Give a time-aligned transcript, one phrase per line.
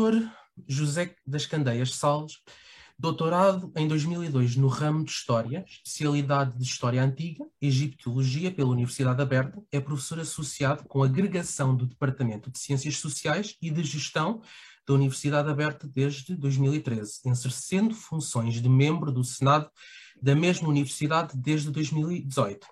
[0.00, 0.26] Dr.
[0.66, 2.38] José das Candeias Salles,
[2.98, 9.62] doutorado em 2002 no ramo de História, especialidade de História Antiga, Egiptologia pela Universidade Aberta,
[9.70, 14.40] é professor associado com agregação do Departamento de Ciências Sociais e de Gestão
[14.88, 19.70] da Universidade Aberta desde 2013, exercendo funções de membro do Senado
[20.22, 22.66] da mesma universidade desde 2018.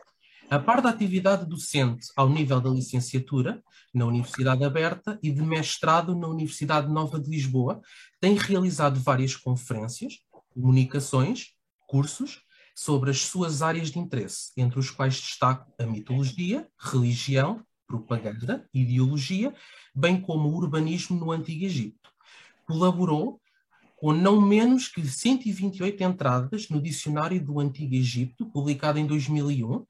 [0.50, 3.62] A par da atividade docente ao nível da licenciatura
[3.92, 7.82] na Universidade Aberta e de mestrado na Universidade Nova de Lisboa,
[8.18, 10.20] tem realizado várias conferências,
[10.54, 11.48] comunicações,
[11.86, 12.40] cursos
[12.74, 19.54] sobre as suas áreas de interesse, entre os quais destaco a mitologia, religião, propaganda, ideologia,
[19.94, 22.10] bem como o urbanismo no Antigo Egito.
[22.66, 23.38] Colaborou
[23.98, 29.84] com não menos que 128 entradas no Dicionário do Antigo Egito, publicado em 2001,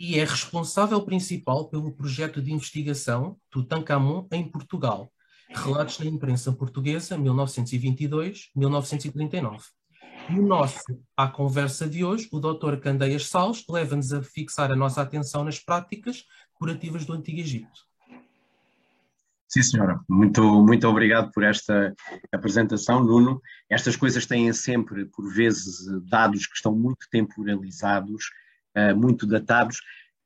[0.00, 5.12] e é responsável principal pelo projeto de investigação Tutankhamon em Portugal,
[5.52, 9.60] Relatos na Imprensa Portuguesa, 1922-1939.
[10.30, 10.80] No nosso
[11.16, 12.76] À Conversa de hoje, o Dr.
[12.76, 17.90] Candeias Salles leva-nos a fixar a nossa atenção nas práticas curativas do Antigo Egito.
[19.48, 20.00] Sim, senhora.
[20.08, 21.92] Muito, muito obrigado por esta
[22.32, 23.42] apresentação, Nuno.
[23.68, 28.30] Estas coisas têm sempre, por vezes, dados que estão muito temporalizados,
[28.76, 29.80] uh, muito datados.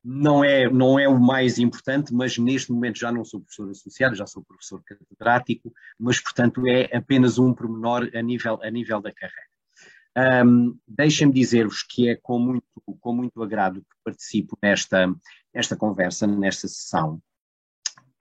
[0.07, 4.15] Não é, não é o mais importante, mas neste momento já não sou professor associado,
[4.15, 9.11] já sou professor catedrático, mas, portanto, é apenas um pormenor a nível, a nível da
[9.13, 10.45] carreira.
[10.47, 12.67] Um, Deixem-me dizer-vos que é com muito,
[13.01, 15.13] com muito agrado que participo nesta,
[15.55, 17.21] nesta conversa, nesta sessão.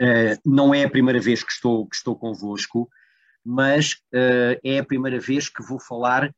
[0.02, 2.90] Uh, não é a primeira vez que estou, que estou convosco,
[3.46, 6.33] mas uh, é a primeira vez que vou falar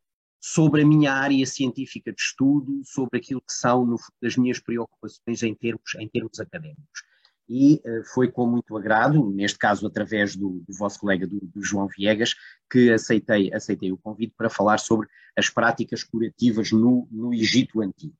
[0.47, 5.41] sobre a minha área científica de estudo, sobre aquilo que são no, as minhas preocupações
[5.41, 7.01] em termos, em termos académicos.
[7.49, 11.63] E uh, foi com muito agrado, neste caso através do, do vosso colega do, do,
[11.63, 12.35] João Viegas,
[12.69, 18.15] que aceitei, aceitei o convite para falar sobre as práticas curativas no, no Egito Antigo.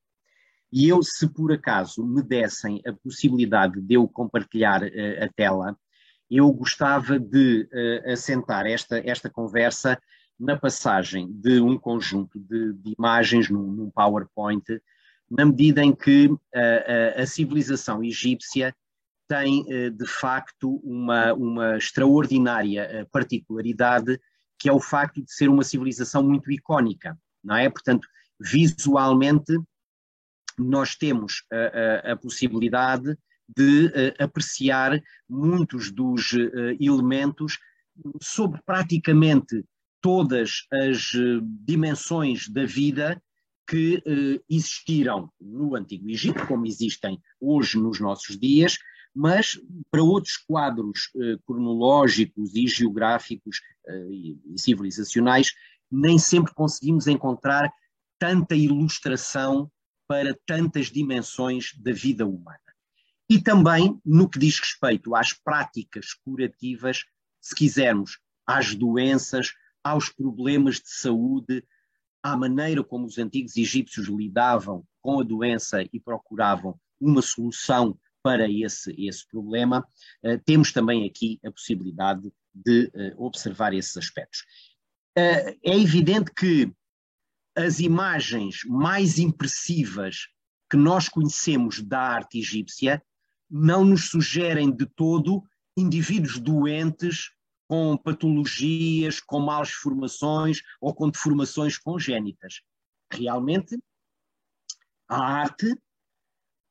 [0.72, 5.78] E eu, se por acaso me dessem a possibilidade de eu compartilhar uh, a tela,
[6.30, 10.02] eu gostava de uh, assentar esta, esta conversa
[10.40, 14.64] na passagem de um conjunto de, de imagens num, num, PowerPoint,
[15.30, 18.76] na medida em que a, a, a civilização egípcia
[19.28, 24.20] tem, eh, de facto, uma, uma extraordinária eh, particularidade,
[24.60, 27.70] que é o facto de ser uma civilização muito icónica, não é?
[27.70, 28.08] Portanto,
[28.40, 29.58] visualmente,
[30.58, 34.98] nós temos a, a, possibilidade de apreciar
[35.28, 36.32] muitos dos
[36.80, 37.60] elementos
[38.22, 39.66] sobre praticamente
[40.06, 43.20] todas as eh, dimensões da vida
[43.68, 48.78] que eh, existiram no Antigo Egito, como existem hoje nos nossos dias,
[49.16, 53.60] mas para outros quadros eh, cronológicos e geográficos
[54.12, 55.52] e, e civilizacionais,
[55.92, 57.68] nem sempre conseguimos encontrar
[58.20, 59.72] tanta ilustração
[60.08, 62.60] para tantas dimensões da vida humana.
[63.28, 67.06] E também no que diz respeito às práticas curativas,
[67.42, 69.52] se quisermos, às doenças,
[69.86, 71.64] aos problemas de saúde,
[72.24, 78.50] à maneira como os antigos egípcios lidavam com a doença e procuravam uma solução para
[78.50, 79.88] esse, esse problema,
[80.24, 84.40] uh, temos também aqui a possibilidade de uh, observar esses aspectos.
[85.16, 86.74] Uh, é evidente que
[87.56, 90.28] as imagens mais impressivas
[90.68, 93.04] que nós conhecemos da arte egípcia
[93.48, 95.44] não nos sugerem de todo
[95.78, 97.30] indivíduos doentes
[97.68, 102.62] com patologias, com malas formações ou com deformações congénitas.
[103.12, 103.78] Realmente,
[105.08, 105.76] a arte,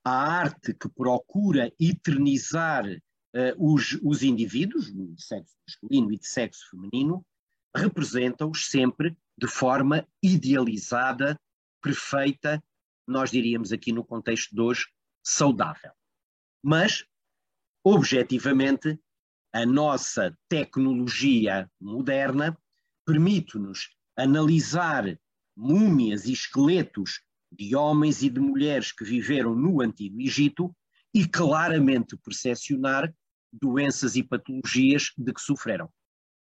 [0.04, 6.71] a arte que procura eternizar uh, os, os indivíduos, de sexo masculino e de sexo
[6.71, 7.24] feminino,
[7.74, 11.39] representa-os sempre de forma idealizada,
[11.83, 12.63] perfeita,
[13.07, 14.86] nós diríamos aqui no contexto de hoje,
[15.22, 15.92] saudável.
[16.63, 17.04] Mas,
[17.84, 18.98] objetivamente,
[19.54, 22.59] a nossa tecnologia moderna
[23.06, 25.16] permite-nos analisar
[25.56, 27.21] múmias e esqueletos
[27.53, 30.74] de homens e de mulheres que viveram no Antigo Egito
[31.15, 33.15] e claramente percepcionar
[33.53, 35.89] doenças e patologias de que sofreram.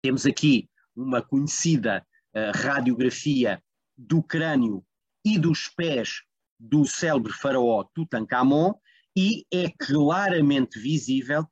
[0.03, 2.05] Temos aqui uma conhecida
[2.35, 3.62] uh, radiografia
[3.97, 4.85] do crânio
[5.25, 6.23] e dos pés
[6.58, 8.75] do célebre faraó Tutankhamon
[9.17, 11.47] e é claramente visível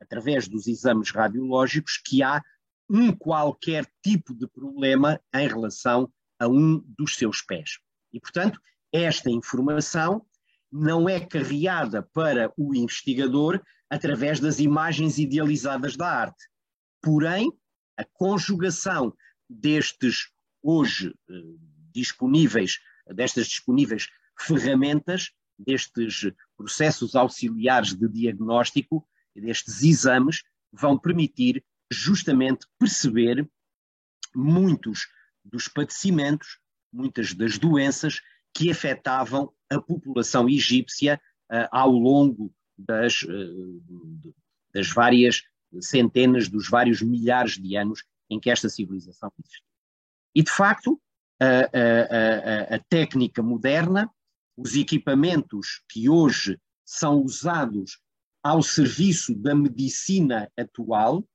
[0.00, 2.42] através dos exames radiológicos, que há
[2.88, 7.78] um qualquer tipo de problema em relação a um dos seus pés.
[8.12, 8.60] E, portanto,
[8.92, 10.24] esta informação
[10.70, 16.44] não é carreada para o investigador através das imagens idealizadas da arte.
[17.00, 17.50] Porém,
[17.96, 19.14] a conjugação
[19.48, 20.30] destes
[20.62, 21.34] hoje eh,
[21.92, 24.08] disponíveis, destas disponíveis
[24.38, 29.06] ferramentas, destes processos auxiliares de diagnóstico,
[29.40, 30.42] destes exames,
[30.72, 33.48] vão permitir justamente perceber
[34.34, 35.08] muitos
[35.44, 36.58] dos padecimentos,
[36.92, 38.20] muitas das doenças
[38.52, 44.34] que afetavam a população egípcia uh, ao longo das, uh,
[44.72, 45.42] das várias
[45.80, 49.62] centenas, dos vários milhares de anos em que esta civilização existe.
[50.34, 51.00] E, de facto,
[51.40, 54.10] a, a, a, a técnica moderna,
[54.56, 58.00] os equipamentos que hoje são usados
[58.46, 61.28] ao serviço da medicina atual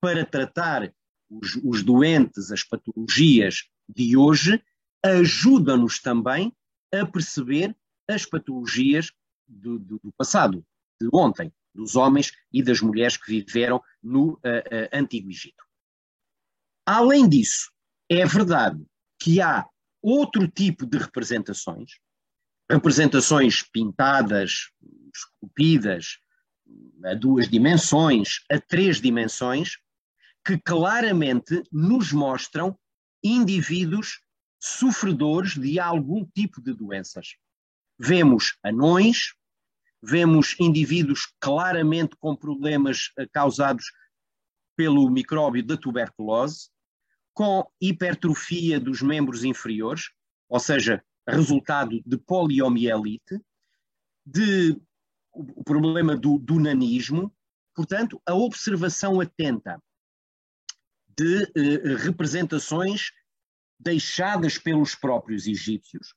[0.00, 0.94] para tratar
[1.28, 4.62] os, os doentes, as patologias de hoje,
[5.04, 6.54] ajudam-nos também
[6.94, 7.76] a perceber
[8.08, 9.10] as patologias
[9.44, 10.64] do, do, do, passado,
[11.00, 15.64] de ontem, dos homens e das mulheres que viveram no uh, uh, Antigo Egito.
[16.86, 17.72] Além disso,
[18.08, 18.80] é verdade
[19.20, 19.66] que há
[20.00, 21.98] outro tipo de representações,
[22.70, 24.70] representações pintadas,
[25.12, 26.21] esculpidas,
[27.04, 29.78] a duas dimensões, a três dimensões,
[30.44, 32.78] que claramente nos mostram
[33.22, 34.20] indivíduos
[34.60, 37.34] sofredores de algum tipo de doenças.
[37.98, 39.34] Vemos anões,
[40.02, 43.84] vemos indivíduos claramente com problemas eh, causados
[44.76, 46.70] pelo micróbio da tuberculose,
[47.34, 50.10] com hipertrofia dos membros inferiores,
[50.48, 53.40] ou seja, resultado de poliomielite,
[54.24, 54.80] de
[55.32, 57.34] o problema do, do nanismo,
[57.74, 59.82] portanto, a observação atenta
[61.16, 63.10] de eh, representações
[63.78, 66.14] deixadas pelos próprios egípcios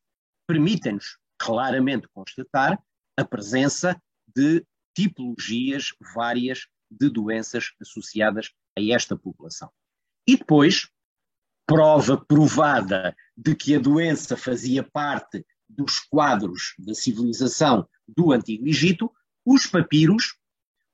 [0.48, 2.82] permitem-nos claramente constatar
[3.18, 4.00] a presença
[4.36, 4.66] de
[4.96, 9.70] tipologias várias de doenças associadas a esta população.
[10.28, 10.90] E depois,
[11.66, 19.12] prova provada de que a doença fazia parte dos quadros da civilização do Antigo Egito,
[19.46, 20.38] os papiros,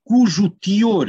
[0.04, 1.08] cujo teor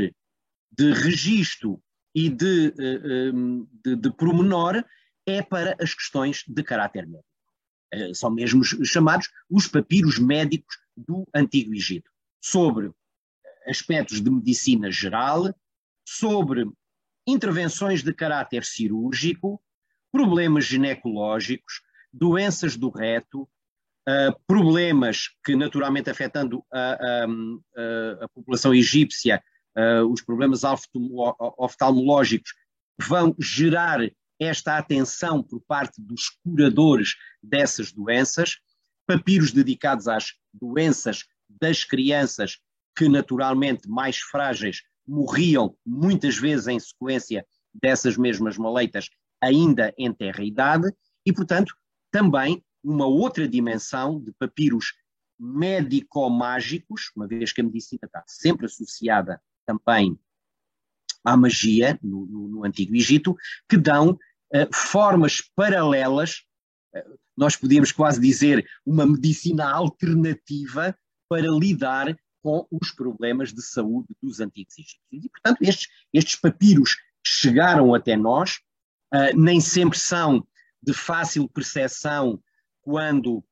[0.70, 1.82] de registro
[2.14, 4.84] e de, eh, ehm, de, de pormenor
[5.26, 7.26] é para as questões de caráter médico.
[7.92, 12.10] Eh, são mesmo chamados os papiros médicos do Antigo Egito,
[12.40, 12.90] sobre
[13.66, 15.54] aspectos de medicina geral,
[16.06, 16.64] sobre
[17.26, 19.62] intervenções de caráter cirúrgico,
[20.10, 21.82] problemas ginecológicos,
[22.12, 23.48] doenças do reto,
[24.08, 29.42] uh, problemas que, naturalmente, afetando a, a, a população egípcia,
[29.76, 30.62] uh, os problemas
[31.56, 32.52] oftalmológicos,
[33.00, 34.00] vão gerar
[34.40, 38.58] esta atenção por parte dos curadores dessas doenças,
[39.06, 42.58] papiros dedicados às doenças das crianças
[42.96, 49.08] que, naturalmente, mais frágeis, morriam muitas vezes em sequência dessas mesmas maleitas,
[49.40, 50.92] ainda em terra idade,
[51.24, 51.74] e, portanto,
[52.10, 54.94] também uma outra dimensão de papiros
[55.38, 60.18] médico-mágicos, uma vez que a medicina está sempre associada também
[61.24, 63.36] à magia no, no, no Antigo Egito,
[63.68, 66.42] que dão uh, formas paralelas,
[66.94, 70.96] uh, nós podíamos quase dizer uma medicina alternativa
[71.28, 75.00] para lidar com os problemas de saúde dos antigos egípcios.
[75.12, 78.58] E, portanto, estes, estes papiros chegaram até nós,
[79.14, 80.46] uh, nem sempre são
[80.82, 82.42] de fácil percepção
[82.82, 83.44] quando uh,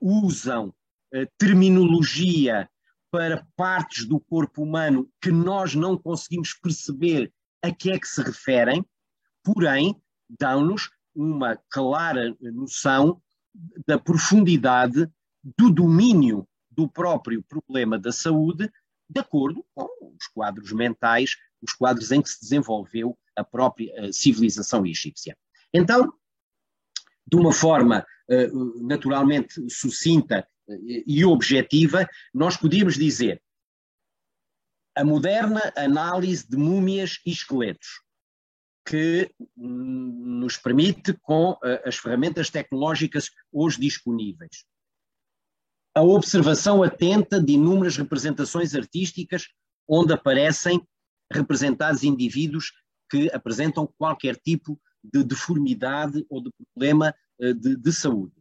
[0.00, 2.68] usam uh, terminologia
[3.10, 8.20] para partes do corpo humano que nós não conseguimos perceber a que é que se
[8.20, 8.84] referem,
[9.42, 9.94] porém,
[10.28, 13.22] dão-nos uma clara noção
[13.86, 15.08] da profundidade
[15.56, 18.68] do domínio do próprio problema da saúde,
[19.08, 19.86] de acordo com
[20.18, 25.36] os quadros mentais, os quadros em que se desenvolveu a própria civilização egípcia.
[25.72, 26.12] Então,
[27.26, 28.04] de uma forma eh,
[28.82, 33.42] naturalmente sucinta eh, e objetiva, nós podíamos dizer
[34.96, 38.00] a moderna análise de múmias e esqueletos,
[38.86, 44.64] que hum, nos permite, com eh, as ferramentas tecnológicas hoje disponíveis,
[45.94, 49.48] a observação atenta de inúmeras representações artísticas
[49.88, 50.86] onde aparecem
[51.32, 52.72] representados indivíduos
[53.10, 58.34] que apresentam qualquer tipo de deformidade ou de problema uh, de, de saúde.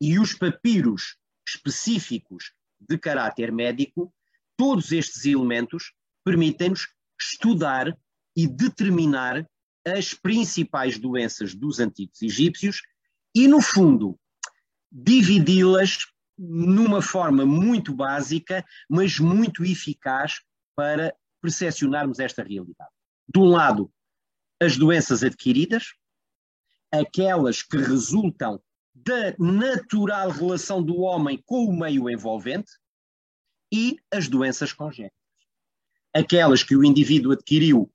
[0.00, 4.12] E os papiros específicos de caráter médico,
[4.56, 5.92] todos estes elementos
[6.24, 6.88] permitem-nos
[7.20, 7.96] estudar
[8.36, 9.46] e determinar
[9.86, 12.82] as principais doenças dos antigos egípcios
[13.34, 14.18] e, no fundo,
[14.90, 15.98] dividi-las
[16.38, 20.40] numa forma muito básica, mas muito eficaz
[20.74, 22.90] para percepcionarmos esta realidade.
[23.28, 23.92] De um lado,
[24.62, 25.94] as doenças adquiridas,
[26.92, 28.62] aquelas que resultam
[28.94, 32.70] da natural relação do homem com o meio envolvente
[33.72, 35.18] e as doenças congénitas.
[36.14, 37.90] Aquelas que o indivíduo adquiriu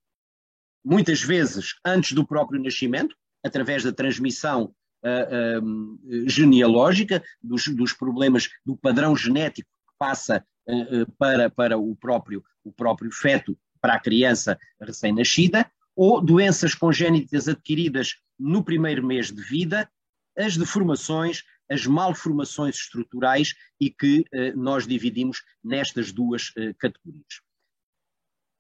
[0.84, 8.50] muitas vezes antes do próprio nascimento, através da transmissão uh, uh, genealógica, dos, dos, problemas
[8.66, 14.00] do padrão genético que passa uh, para, para o, próprio, o próprio feto, para a
[14.00, 19.92] criança recém-nascida, ou doenças congénitas adquiridas no primeiro mês de vida,
[20.38, 24.24] as deformações, as malformações estruturais e que
[24.56, 27.42] nós dividimos nestas duas categorias.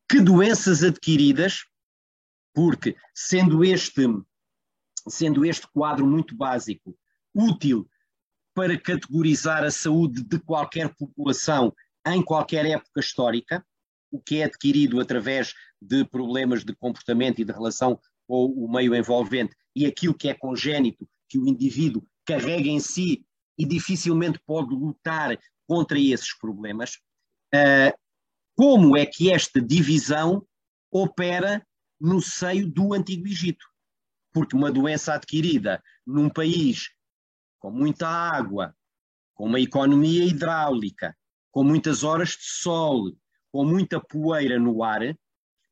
[0.10, 1.63] Que doenças adquiridas
[2.56, 4.01] porque sendo este,
[5.08, 6.98] sendo este quadro muito básico
[7.32, 7.88] útil
[8.56, 11.72] para categorizar a saúde de qualquer população
[12.08, 13.63] em qualquer época histórica,
[14.18, 18.96] o que é adquirido através de problemas de comportamento e de relação com o meio
[18.96, 23.24] envolvente e aquilo que é congénito, que o indivíduo carrega em si
[23.58, 26.96] e dificilmente pode lutar contra esses problemas,
[27.54, 27.98] uh,
[28.56, 30.46] como é que esta divisão
[30.92, 31.66] opera
[32.00, 33.66] no seio do Antigo Egito.
[34.34, 36.90] Porque uma doença adquirida num país
[37.60, 38.76] com muita água,
[39.34, 41.16] com uma economia hidráulica,
[41.52, 43.12] com muitas horas de sol,
[43.58, 45.18] com muita poeira no ar,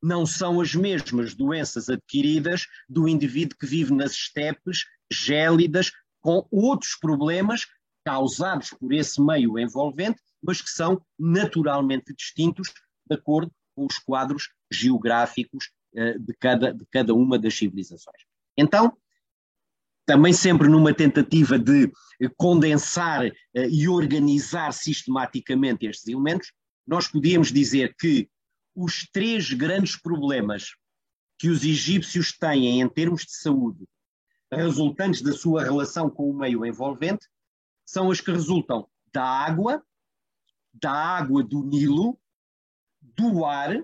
[0.01, 6.95] não são as mesmas doenças adquiridas do indivíduo que vive nas estepes gélidas, com outros
[6.95, 7.67] problemas
[8.03, 12.73] causados por esse meio envolvente, mas que são naturalmente distintos
[13.07, 18.23] de acordo com os quadros geográficos eh, de cada, de cada uma das civilizações.
[18.57, 18.97] Então,
[20.07, 21.91] também sempre numa tentativa de
[22.35, 23.33] condensar eh,
[23.69, 26.51] e organizar sistematicamente estes elementos,
[26.85, 28.29] nós podíamos dizer que
[28.75, 30.75] os três grandes problemas
[31.37, 33.85] que os egípcios têm em termos de saúde,
[34.51, 37.27] resultantes da sua relação com o meio envolvente,
[37.85, 39.83] são as que resultam da água,
[40.73, 42.19] da água do Nilo,
[43.01, 43.83] do ar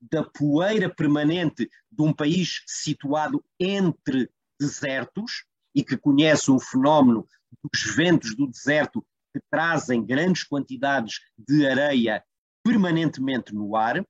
[0.00, 5.44] da poeira permanente de um país situado entre desertos
[5.74, 7.26] e que conhece um fenómeno
[7.62, 12.24] dos ventos do deserto que trazem grandes quantidades de areia
[12.62, 14.04] permanentemente no ar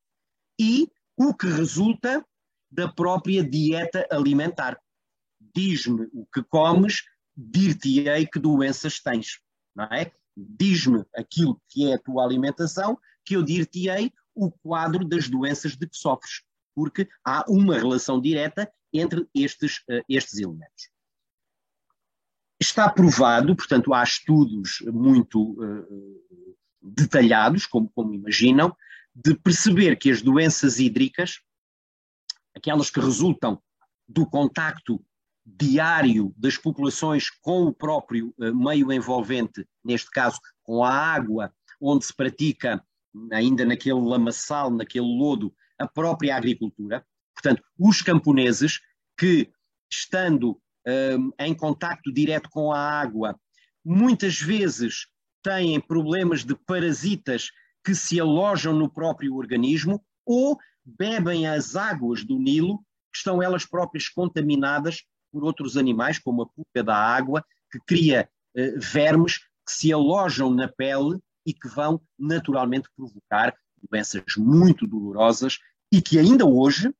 [0.58, 2.24] e o que resulta
[2.70, 4.78] da própria dieta alimentar.
[5.54, 7.02] Diz-me o que comes,
[7.36, 9.40] dir-te-ei que doenças tens,
[9.74, 10.12] não é?
[10.36, 15.88] Diz-me aquilo que é a tua alimentação, que eu dir-te-ei o quadro das doenças de
[15.88, 16.42] que sofres,
[16.74, 20.90] porque há uma relação direta entre estes, uh, estes elementos.
[22.60, 28.74] Está provado, portanto, há estudos muito uh, detalhados, como, como imaginam,
[29.14, 31.40] de perceber que as doenças hídricas,
[32.54, 33.60] aquelas que resultam
[34.08, 35.04] do contacto
[35.44, 42.04] diário das populações com o próprio uh, meio envolvente, neste caso com a água onde
[42.04, 42.84] se pratica
[43.32, 47.04] ainda naquele lamaçal, naquele lodo, a própria agricultura.
[47.34, 48.80] Portanto, os camponeses
[49.18, 49.50] que,
[49.90, 53.38] estando um, em contacto direto com a água,
[53.84, 55.06] muitas vezes
[55.42, 57.50] têm problemas de parasitas
[57.84, 62.78] que se alojam no próprio organismo ou bebem as águas do Nilo,
[63.10, 68.28] que estão elas próprias contaminadas por outros animais, como a pulga da água, que cria
[68.56, 73.54] uh, vermes que se alojam na pele e que vão naturalmente provocar
[73.90, 75.58] doenças muito dolorosas
[75.92, 76.92] e que ainda hoje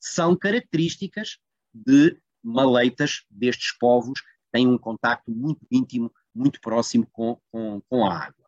[0.00, 1.38] são características
[1.72, 4.20] de maleitas destes povos
[4.52, 8.44] têm um contacto muito íntimo, muito próximo com, com, com a água.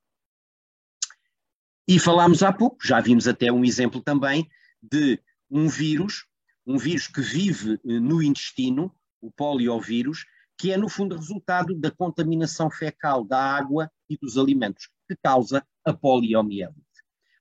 [1.88, 4.48] E falámos há pouco, já vimos até um exemplo também
[4.82, 6.26] de um vírus,
[6.66, 10.24] um vírus que vive eh, no intestino, o poliovírus,
[10.58, 15.64] que é no fundo resultado da contaminação fecal da água e dos alimentos que causa
[15.84, 16.80] a poliomielite.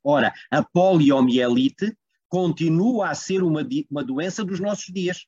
[0.04, 1.98] Ora, a poliomielite
[2.28, 5.26] continua a ser uma, uma doença dos nossos dias.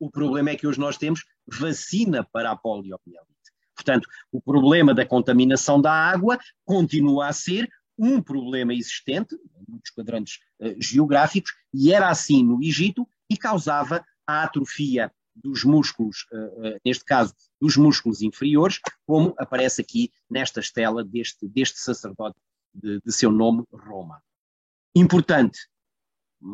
[0.00, 3.35] O problema é que hoje nós temos vacina para a poliomielite.
[3.76, 7.68] Portanto, o problema da contaminação da água continua a ser
[7.98, 9.36] um problema existente
[9.68, 16.26] muitos quadrantes uh, geográficos, e era assim no Egito, e causava a atrofia dos músculos,
[16.32, 22.38] uh, uh, neste caso dos músculos inferiores, como aparece aqui nesta estela deste, deste sacerdote
[22.74, 24.22] de, de seu nome, Roma.
[24.94, 25.58] Importante,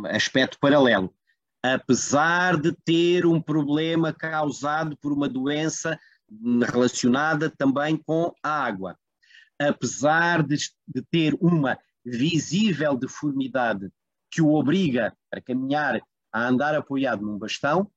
[0.06, 1.14] aspecto paralelo.
[1.62, 5.98] Apesar de ter um problema causado por uma doença
[6.70, 8.98] relacionada também com a água,
[9.58, 13.90] apesar de, de ter uma visível deformidade
[14.30, 16.00] que o obriga a caminhar,
[16.32, 17.90] a andar apoiado num bastão,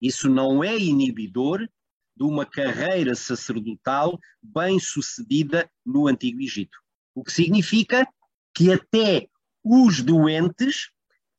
[0.00, 1.68] Isso não é inibidor
[2.16, 6.78] de uma carreira sacerdotal bem-sucedida no Antigo Egito.
[7.14, 8.06] O que significa
[8.54, 9.28] que até
[9.64, 10.90] os doentes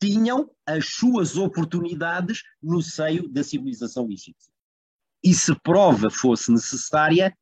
[0.02, 4.51] tinham as suas oportunidades no seio da civilização egípcia.
[5.24, 7.36] E se prova fosse necessária,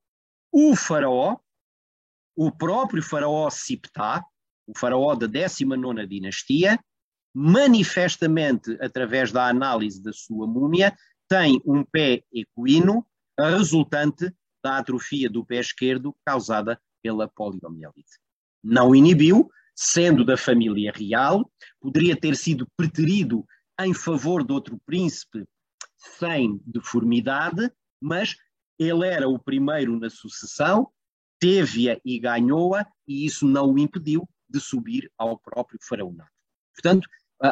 [0.51, 1.38] o faraó,
[2.36, 4.24] o próprio faraó Siptah,
[4.67, 6.79] o faraó da 19 dinastia,
[7.33, 10.95] manifestamente através da análise da sua múmia,
[11.27, 13.05] tem um pé equino
[13.39, 14.33] resultante
[14.63, 18.19] da atrofia do pé esquerdo causada pela poliomielite.
[18.63, 23.45] Não inibiu, sendo da família real, poderia ter sido preterido
[23.79, 25.45] em favor de outro príncipe
[25.99, 28.35] sem deformidade, mas
[28.79, 30.89] ele era o primeiro na sucessão,
[31.39, 36.31] teve-a e ganhou-a, e isso não o impediu de subir ao próprio faraonato.
[36.73, 37.07] Portanto,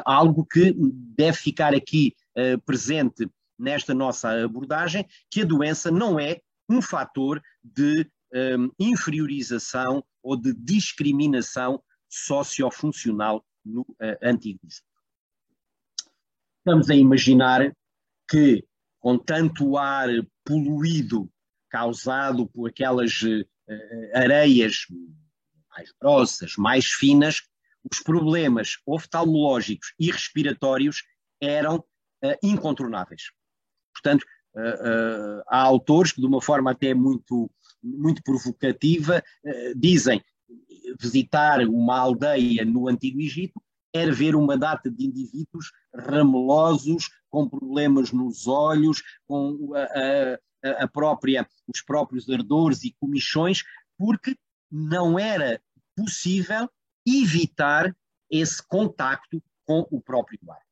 [0.05, 0.73] algo que
[1.15, 7.41] deve ficar aqui uh, presente nesta nossa abordagem, que a doença não é um fator
[7.63, 14.59] de um, inferiorização ou de discriminação sociofuncional no uh, antigo
[16.59, 17.73] Estamos a imaginar
[18.29, 18.63] que,
[18.99, 20.09] com tanto ar
[20.43, 21.29] poluído
[21.69, 23.45] causado por aquelas uh,
[24.13, 24.85] areias
[25.69, 27.41] mais grossas, mais finas,
[27.89, 31.03] os problemas oftalmológicos e respiratórios
[31.41, 33.31] eram uh, incontornáveis.
[33.93, 34.25] Portanto,
[35.47, 37.49] há autores que, de uma forma até muito,
[37.83, 39.23] muito provocativa,
[39.75, 40.23] dizem
[40.99, 43.61] visitar uma aldeia no Antigo Egito
[43.93, 49.83] era ver uma data de indivíduos ramelosos, com problemas nos olhos, com a,
[50.67, 53.63] a, a própria, os próprios ardores e comichões,
[53.95, 54.35] porque
[54.71, 55.61] não era
[55.95, 56.67] possível
[57.05, 57.95] evitar
[58.27, 60.63] esse contacto com o próprio ar.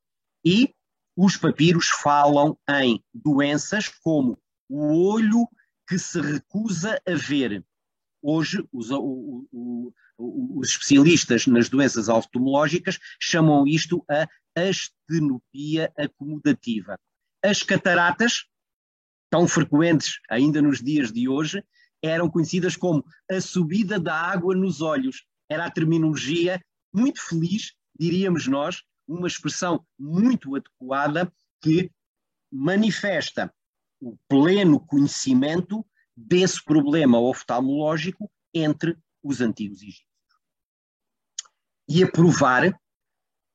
[0.44, 0.74] E
[1.16, 4.36] os papiros falam em doenças como
[4.68, 5.48] o olho
[5.88, 7.64] que se recusa a ver.
[8.20, 16.98] Hoje, os, o, o, os especialistas nas doenças oftalmológicas chamam isto a astenopia acomodativa.
[17.44, 18.46] As cataratas,
[19.30, 21.62] tão frequentes ainda nos dias de hoje,
[22.02, 26.60] eram conhecidas como a subida da água nos olhos era a terminologia
[26.92, 31.90] muito feliz, diríamos nós, uma expressão muito adequada que
[32.50, 33.52] manifesta
[34.00, 40.06] o pleno conhecimento desse problema oftalmológico entre os antigos egípcios.
[41.88, 42.78] E a provar,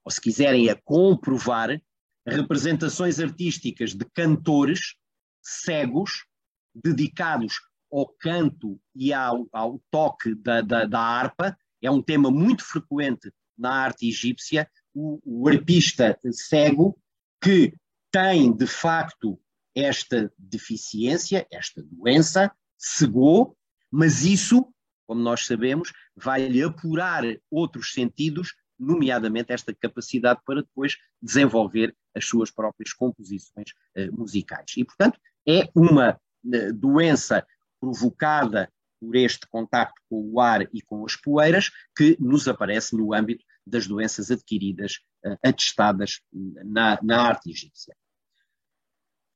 [0.03, 1.81] ou se quiserem, a comprovar,
[2.25, 4.95] representações artísticas de cantores
[5.41, 6.25] cegos
[6.73, 7.55] dedicados
[7.91, 13.31] ao canto e ao, ao toque da, da, da harpa, é um tema muito frequente
[13.57, 16.97] na arte egípcia, o, o arpista cego
[17.41, 17.73] que
[18.11, 19.39] tem de facto
[19.75, 23.57] esta deficiência, esta doença, cegou,
[23.89, 24.67] mas isso,
[25.07, 32.49] como nós sabemos, vai-lhe apurar outros sentidos, nomeadamente esta capacidade para depois desenvolver as suas
[32.49, 34.73] próprias composições uh, musicais.
[34.75, 37.45] E, portanto, é uma uh, doença
[37.79, 43.13] provocada por este contacto com o ar e com as poeiras que nos aparece no
[43.13, 47.95] âmbito das doenças adquiridas, uh, atestadas na, na arte egípcia.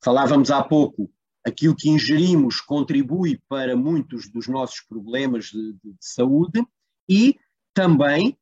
[0.04, 1.12] Falávamos há pouco,
[1.46, 6.66] aquilo que ingerimos contribui para muitos dos nossos problemas de, de, de saúde
[7.08, 7.40] e
[7.74, 8.38] também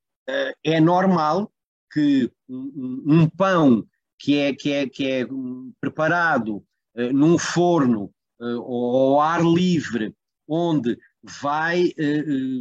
[0.63, 1.51] é normal
[1.91, 3.85] que um, pão
[4.17, 5.27] que é, que é, que é
[5.81, 6.57] preparado
[6.95, 8.05] uh, num forno
[8.39, 10.15] uh, ou ao ar livre,
[10.47, 11.93] onde vai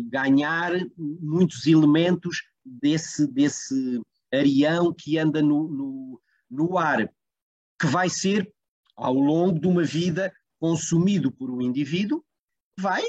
[0.09, 4.01] ganhar muitos elementos desse, desse
[4.33, 7.13] arião que anda no, no, no ar,
[7.81, 8.51] que vai ser,
[8.97, 12.25] ao longo de uma vida, consumido por um indivíduo,
[12.79, 13.03] vai,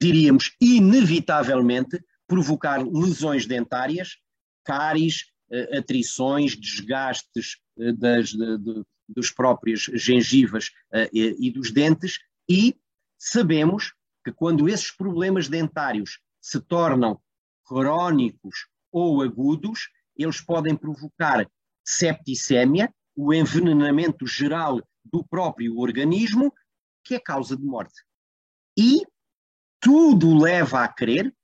[0.00, 4.16] diríamos, inevitavelmente provocar lesões dentárias,
[4.64, 10.70] cáries, uh, atrições, desgastes uh, das, de, de, dos próprios gengivas
[11.12, 12.18] e, e dos dentes,
[12.48, 12.74] e
[13.18, 13.92] sabemos
[14.24, 17.20] que quando esses problemas dentários se tornam
[17.66, 21.46] crónicos ou agudos, eles podem provocar
[21.84, 26.54] septicémia, o envenenamento geral do próprio organismo,
[27.04, 28.02] que é causa de morte.
[28.78, 29.02] E
[29.78, 31.34] tudo leva a crer,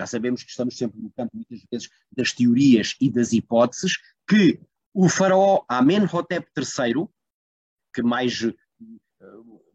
[0.00, 4.58] já sabemos que estamos sempre no campo muitas vezes das teorias e das hipóteses, que
[4.94, 7.06] o faraó Amenhotep III,
[7.94, 8.50] que mais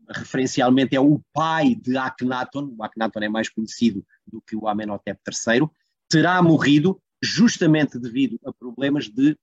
[0.10, 5.20] referencialmente é o pai de Akhenaton, o Akhenaton é mais conhecido do que o Amenhotep
[5.30, 5.70] III,
[6.10, 9.38] terá morrido justamente devido a problemas de,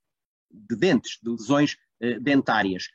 [0.51, 2.89] de dentes, de lesões eh, dentárias.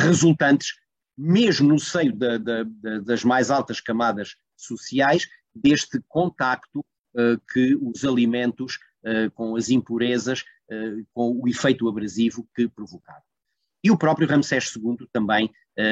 [0.00, 0.74] resultantes,
[1.16, 2.64] mesmo no seio da, da,
[3.04, 5.28] das mais altas camadas sociais,
[5.62, 6.84] deste contacto
[7.52, 8.78] que os alimentos
[9.34, 10.44] com as impurezas,
[11.12, 13.22] com o efeito abrasivo que provocaram.
[13.82, 15.50] E o próprio Ramsés II também,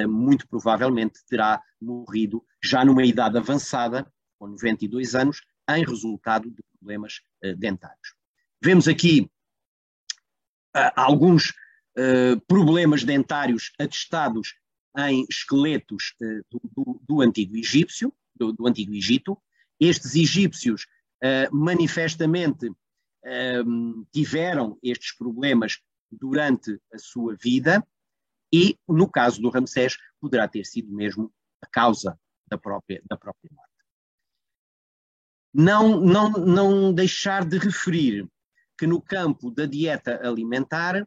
[0.09, 4.07] muito provavelmente, terá morrido já numa idade avançada,
[4.39, 7.21] com 92 anos, em resultado de problemas
[7.59, 8.15] dentários.
[8.63, 9.31] Vemos aqui
[10.95, 11.53] alguns
[12.47, 14.55] problemas dentários atestados
[14.99, 16.15] em esqueletos
[16.51, 19.39] do, do, do, antigo egípcio, do, do, antigo Egito.
[19.81, 20.87] Estes egípcios
[21.23, 22.71] uh, manifestamente
[23.25, 27.87] ehm, tiveram estes problemas durante a sua vida
[28.53, 33.51] e, no caso do Ramsés, poderá ter sido mesmo a causa da própria, da própria
[33.53, 33.73] morte.
[35.53, 38.29] Não, não, não deixar de referir
[38.79, 41.07] que no campo da dieta alimentar,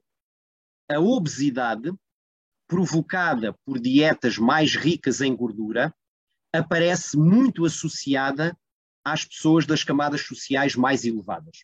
[0.90, 1.94] a obesidade
[2.68, 5.94] provocada por dietas mais ricas em gordura
[6.54, 8.58] aparece muito associada
[9.04, 11.64] às pessoas das camadas sociais mais elevadas.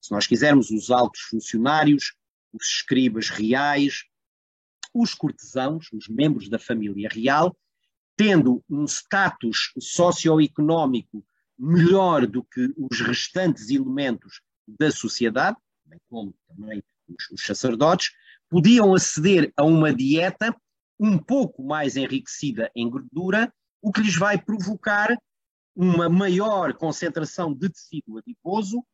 [0.00, 2.14] Se nós quisermos, os altos funcionários,
[2.52, 4.04] os escribas reais,
[4.92, 7.56] os cortesãos, os membros da família real,
[8.16, 11.24] tendo um status socioeconómico
[11.58, 18.10] melhor do que os restantes elementos da sociedade, bem como também os, os sacerdotes,
[18.48, 20.54] podiam aceder a uma dieta
[20.98, 25.16] um pouco mais enriquecida em gordura, o que lhes vai provocar
[25.74, 28.84] uma maior concentração de tecido adiposo,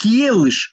[0.00, 0.72] que eles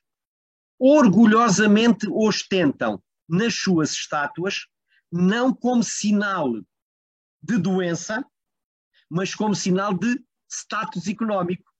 [0.77, 4.65] orgulhosamente ostentam nas suas estátuas,
[5.11, 6.51] não como sinal
[7.41, 8.25] de doença,
[9.09, 11.71] mas como sinal de status económico.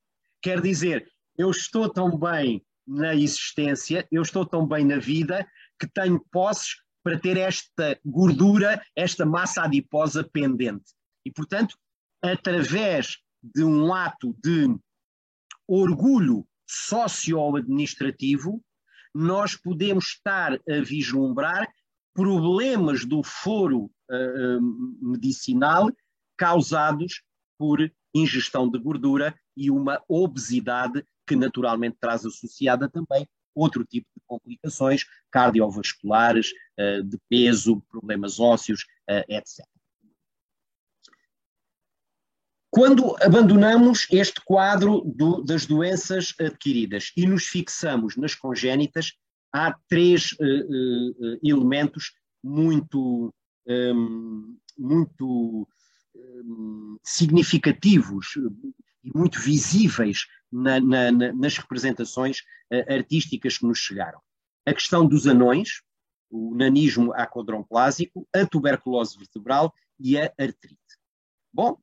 [0.41, 5.47] Quer dizer, eu estou tão bem na existência, eu estou tão bem na vida,
[5.79, 10.93] que tenho posses para ter esta gordura, esta massa adiposa pendente.
[11.25, 11.77] E, portanto,
[12.21, 14.75] através de um ato de
[15.67, 18.63] orgulho socio-administrativo,
[19.13, 21.67] nós podemos estar a vislumbrar
[22.13, 24.61] problemas do foro uh,
[25.01, 25.91] medicinal
[26.37, 27.23] causados
[27.57, 34.21] por ingestão de gordura e uma obesidade que naturalmente traz associada também outro tipo de
[34.25, 39.65] complicações cardiovasculares, eh, de peso, problemas ósseos, eh, etc.
[42.69, 49.11] Quando abandonamos este quadro do, das doenças adquiridas e nos fixamos nas congénitas,
[49.53, 53.33] há três uh, uh, elementos muito,
[53.67, 55.67] um, muito
[56.15, 58.37] um, significativos
[59.03, 62.39] e muito visíveis na, na, nas representações
[62.71, 64.21] uh, artísticas que nos chegaram.
[64.65, 65.81] A questão dos anões,
[66.29, 70.77] o nanismo acodromplásico, a tuberculose vertebral e a artrite.
[71.53, 71.77] Bom,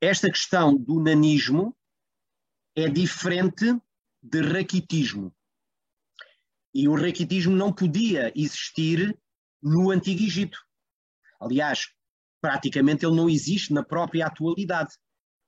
[0.00, 1.76] esta questão do nanismo
[2.74, 3.78] é diferente
[4.22, 5.34] de raquitismo.
[6.74, 9.16] E o raquitismo não podia existir
[9.62, 10.58] no Antigo Egito.
[11.40, 11.92] Aliás,
[12.40, 14.94] praticamente ele não existe na própria atualidade,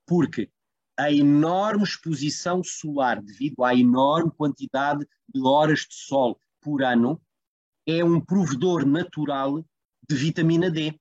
[0.06, 0.50] porque
[0.96, 7.20] a enorme exposição solar, devido à enorme quantidade de horas de sol por ano,
[7.86, 9.64] é um provedor natural
[10.08, 10.98] de vitamina D.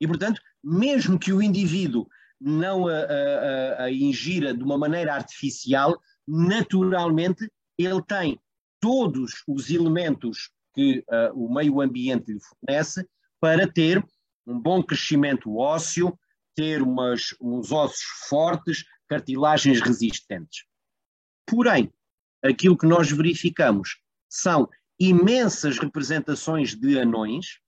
[0.00, 2.06] E, portanto, mesmo que o indivíduo
[2.40, 8.38] não a, a, a ingira de uma maneira artificial, naturalmente ele tem
[8.80, 13.06] todos os elementos que uh, o meio ambiente lhe fornece
[13.40, 14.04] para ter
[14.46, 16.18] um bom crescimento ósseo,
[16.54, 20.64] ter umas, uns ossos fortes, cartilagens resistentes.
[21.46, 21.92] Porém,
[22.42, 27.58] aquilo que nós verificamos são imensas representações de anões.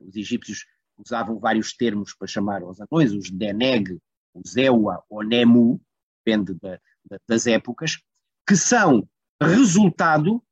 [0.00, 0.64] Os egípcios
[0.96, 3.98] usavam vários termos para chamar os anões, os Deneg,
[4.32, 5.80] os Ewa ou Nemu,
[6.24, 7.98] depende da, da, das épocas,
[8.46, 9.08] que são
[9.40, 10.42] resultado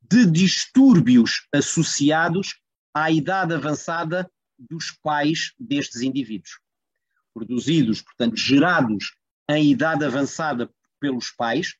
[0.00, 2.60] de distúrbios associados
[2.94, 6.60] à idade avançada dos pais destes indivíduos.
[7.34, 9.15] Produzidos, portanto, gerados
[9.48, 11.74] em idade avançada pelos pais,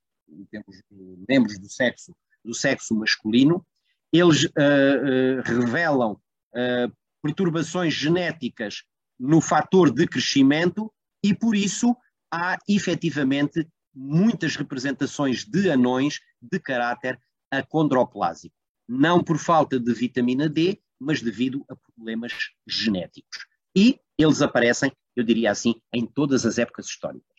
[0.50, 0.82] temos
[1.28, 3.64] membros do sexo, do sexo masculino,
[4.12, 8.84] eles uh, uh, revelam uh, perturbações genéticas
[9.18, 11.96] no fator de crescimento e por isso
[12.32, 17.18] há efetivamente muitas representações de anões de caráter
[17.50, 18.54] acondroplásico.
[18.88, 22.32] Não por falta de vitamina D, mas devido a problemas
[22.66, 23.46] genéticos.
[23.74, 27.35] E eles aparecem, eu diria assim, em todas as épocas históricas.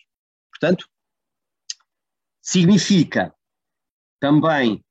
[0.60, 0.88] Portanto,
[2.42, 3.34] significa
[4.20, 4.84] também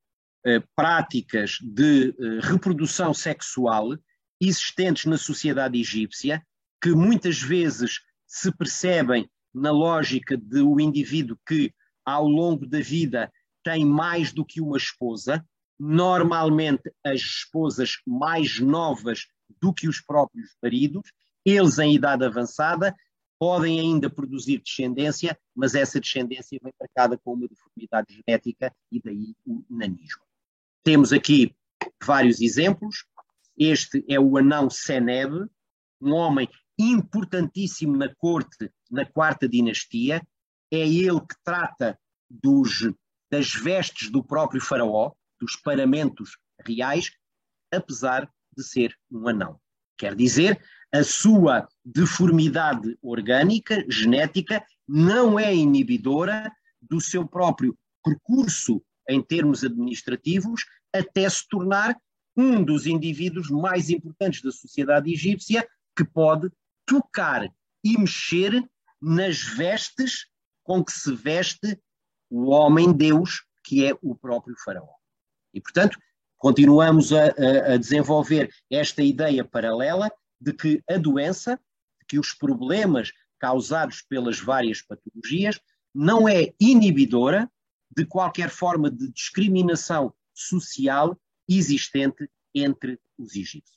[0.77, 3.97] práticas de reprodução sexual
[4.41, 6.47] existentes na sociedade egípcia,
[6.81, 11.75] que muitas vezes se percebem na lógica de o indivíduo que,
[12.05, 13.33] ao longo da vida,
[13.65, 15.45] tem mais do que uma esposa,
[15.79, 19.27] normalmente as esposas mais novas
[19.61, 21.11] do que os próprios maridos,
[21.45, 22.95] eles em idade avançada,
[23.39, 29.35] podem ainda produzir descendência, mas essa descendência vem marcada com uma deformidade genética e daí
[29.45, 30.23] o nanismo.
[30.83, 31.55] Temos aqui
[32.03, 33.05] vários exemplos.
[33.59, 35.49] Este é o anão Seneb,
[36.01, 40.27] um homem importantíssimo na corte, na quarta dinastia.
[40.71, 42.91] É ele que trata dos,
[43.31, 47.11] das vestes do próprio faraó, dos paramentos reais,
[47.73, 49.61] apesar de ser um anão.
[49.99, 59.23] Quer dizer, a sua deformidade orgânica, genética, não é inibidora do seu próprio percurso em
[59.23, 61.97] termos administrativos até se tornar
[62.37, 66.51] um dos indivíduos mais importantes da sociedade egípcia que pode
[66.85, 67.49] tocar
[67.83, 68.65] e mexer
[69.01, 70.27] nas vestes
[70.63, 71.79] com que se veste
[72.31, 74.95] o homem-deus, que é o próprio faraó.
[75.55, 75.99] E, portanto,
[76.37, 81.61] continuamos a, a, desenvolver esta ideia paralela de que a doença,
[82.09, 85.61] que os problemas causados pelas várias patologias,
[85.95, 87.51] não é inibidora
[87.97, 91.19] de qualquer forma de discriminação social
[91.49, 93.77] existente entre os egípcios.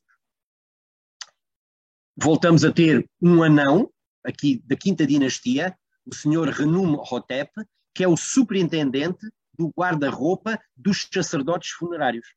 [2.22, 3.92] Voltamos a ter um anão,
[4.26, 7.52] aqui da quinta dinastia, o senhor Renum Hotep,
[7.94, 9.26] que é o superintendente
[9.58, 12.28] do guarda-roupa dos sacerdotes funerários.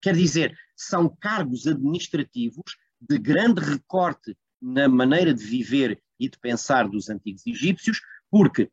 [0.00, 6.88] Quer dizer, são cargos administrativos de grande recorte na maneira de viver e de pensar
[6.88, 8.70] dos antigos egípcios, porque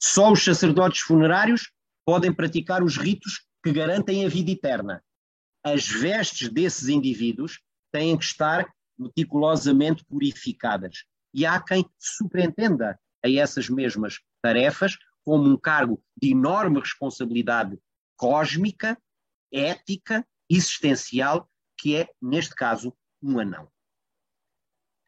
[0.00, 1.70] só os sacerdotes funerários
[2.04, 5.02] podem praticar os ritos que garantem a vida eterna.
[5.64, 7.60] As vestes desses indivíduos
[7.92, 8.66] têm que estar
[8.98, 11.04] meticulosamente purificadas.
[11.32, 17.78] E há quem superentenda a essas mesmas tarefas como um cargo de enorme responsabilidade
[18.16, 18.98] cósmica,
[19.52, 21.48] ética, existencial,
[21.78, 23.68] que é, neste caso, um anão.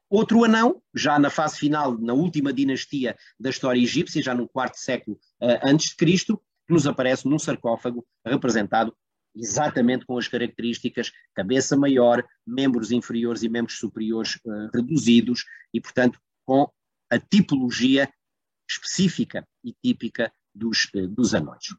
[0.08, 4.76] Outro anão, já na fase final, na última dinastia da história egípcia, já no quarto
[4.76, 8.96] século uh, antes de Cristo, que nos aparece num sarcófago representado
[9.34, 16.20] exatamente com as características cabeça maior, membros inferiores e membros superiores uh, reduzidos e, portanto,
[16.46, 16.70] com
[17.10, 18.08] a tipologia
[18.70, 21.74] específica e típica dos, uh, dos anões.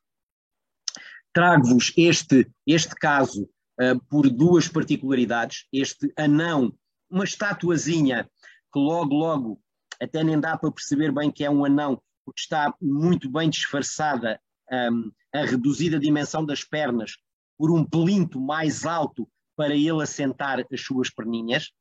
[1.31, 5.65] Trago-vos este, este caso uh, por duas particularidades.
[5.71, 6.73] Este anão,
[7.09, 8.29] uma estatuazinha
[8.73, 9.61] que logo, logo,
[10.01, 14.39] até nem dá para perceber bem que é um anão, porque está muito bem disfarçada
[14.71, 17.17] um, a reduzida dimensão das pernas
[17.57, 21.71] por um plinto mais alto para ele assentar as suas perninhas,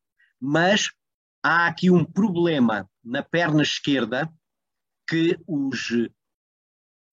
[0.40, 0.90] mas
[1.42, 4.32] há aqui um problema na perna esquerda
[5.08, 5.90] que os,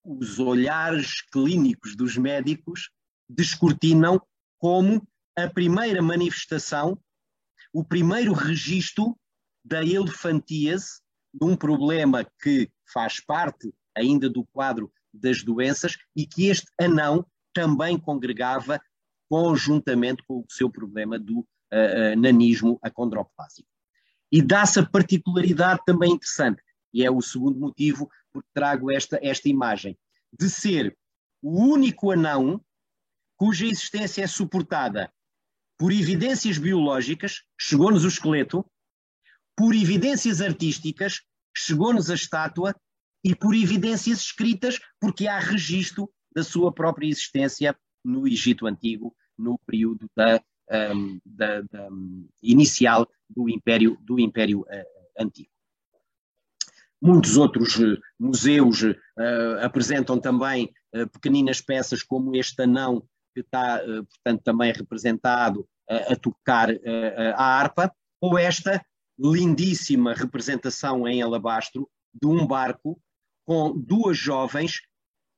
[0.03, 2.91] os olhares clínicos dos médicos
[3.27, 4.21] descortinam
[4.61, 5.01] como
[5.35, 6.95] a primeira manifestação,
[7.73, 9.17] o primeiro registro
[9.65, 11.01] da elefantíase,
[11.33, 17.25] de um problema que faz parte ainda do quadro das doenças e que este anão
[17.51, 18.79] também congregava
[19.27, 21.43] conjuntamente com o seu problema do uh,
[22.13, 23.67] uh, nanismo acondroplásico.
[24.31, 26.61] E dá-se a particularidade também interessante,
[26.93, 29.97] e é o segundo motivo por que trago esta, esta imagem,
[30.37, 30.95] de ser
[31.41, 32.63] o único anão
[33.41, 35.11] cuja existência é suportada
[35.75, 38.63] por evidências biológicas, chegou-nos o esqueleto,
[39.57, 42.75] por evidências artísticas, chegou-nos a estátua,
[43.23, 47.75] e por evidências escritas, porque há registro da sua própria existência
[48.05, 50.39] no Egito Antigo, no período da,
[50.93, 51.89] um, da, da
[52.43, 55.49] inicial do Império, do Império uh, Antigo.
[57.01, 58.93] Muitos outros uh, museus uh,
[59.63, 60.71] apresentam também
[61.11, 66.69] pequeninas peças como este anão, que está, portanto, também representado a tocar
[67.35, 68.83] a harpa, ou esta
[69.19, 72.99] lindíssima representação em alabastro de um barco
[73.45, 74.81] com duas jovens,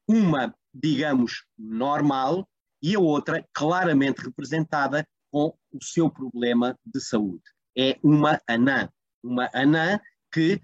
[0.07, 2.47] uma digamos, normal
[2.81, 7.43] e a outra claramente representada com o seu problema de saúde.
[7.77, 8.89] É uma anã,
[9.23, 9.99] uma anã
[10.31, 10.59] que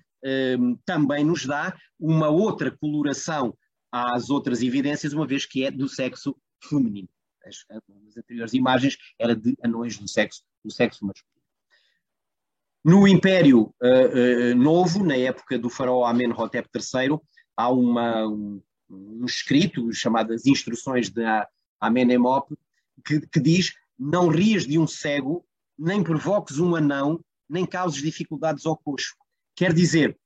[0.57, 3.55] um, também nos dá uma outra coloração
[3.91, 7.09] às outras evidências, uma vez que é do sexo feminino.
[7.45, 11.39] As, as anteriores imagens eram de anões do sexo, do sexo masculino.
[12.83, 17.19] No Império uh, uh, Novo, na época do faraó Amenhotep III,
[17.57, 21.47] há uma, um, um escrito chamado as Instruções da,
[21.79, 22.53] Amenemop,
[23.05, 25.45] que, que diz: Não rias de um cego,
[25.77, 29.15] nem provoques um anão, nem causes dificuldades ao coxo.
[29.55, 30.17] Quer dizer,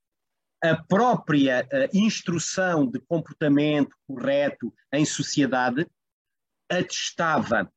[0.63, 5.87] a própria a instrução de comportamento correto em sociedade
[6.69, 7.71] atestava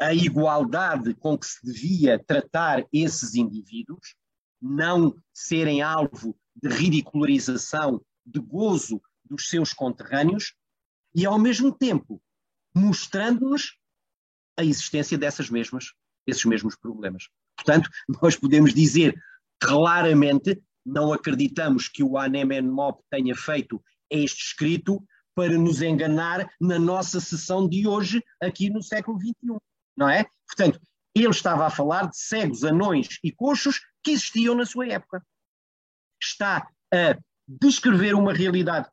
[0.00, 4.14] a igualdade com que se devia tratar esses indivíduos,
[4.60, 10.54] não serem alvo de ridicularização, de gozo dos seus conterrâneos,
[11.14, 12.22] e ao mesmo tempo
[12.74, 13.78] mostrando-nos
[14.56, 15.92] a existência dessas mesmas,
[16.26, 17.28] esses mesmos problemas.
[17.56, 17.90] Portanto,
[18.22, 19.14] nós podemos dizer
[19.58, 26.78] claramente, não acreditamos que o Anemen Mop tenha feito este escrito para nos enganar na
[26.78, 29.58] nossa sessão de hoje, aqui no século XXI,
[29.96, 30.26] não é?
[30.46, 30.80] Portanto,
[31.14, 35.24] ele estava a falar de cegos, anões e coxos que existiam na sua época.
[36.22, 38.88] Está a descrever uma realidade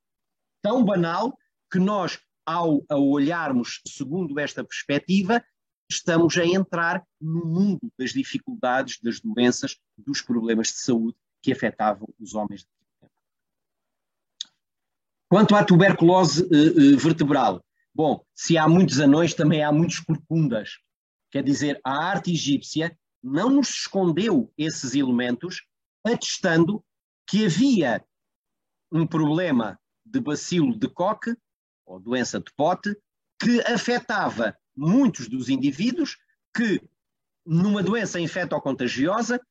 [0.61, 1.37] tão banal
[1.71, 5.43] que nós, ao a olharmos segundo esta perspectiva,
[5.89, 12.07] estamos a entrar no mundo das dificuldades, das doenças, dos problemas de saúde que afetavam
[12.19, 12.67] os homens.
[15.29, 17.63] Quanto à tuberculose uh, vertebral,
[17.93, 20.77] bom, se há muitos anões, também há muitos corcundas.
[21.31, 25.63] Quer dizer, a arte egípcia não nos escondeu esses elementos,
[26.05, 26.83] atestando
[27.27, 28.03] que havia
[28.91, 31.35] um problema de bacilo de Koch,
[31.85, 32.95] ou doença de Pote,
[33.39, 36.17] que afetava muitos dos indivíduos
[36.55, 36.81] que,
[37.45, 39.41] numa doença infectocontagiosa,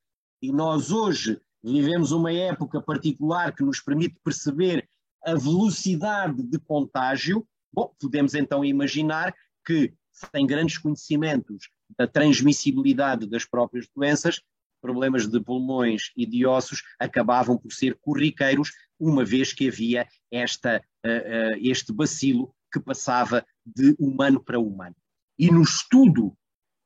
[0.41, 4.87] e nós hoje vivemos uma época particular que nos permite perceber
[5.25, 9.33] a velocidade de contágio, bom, podemos então imaginar
[9.65, 14.41] que, sem grandes conhecimentos da transmissibilidade das próprias doenças,
[14.81, 20.81] problemas de pulmões e de ossos acabavam por ser corriqueiros, uma vez que havia esta,
[21.05, 24.95] uh, uh, este bacilo que passava de humano para humano.
[25.37, 26.35] E no estudo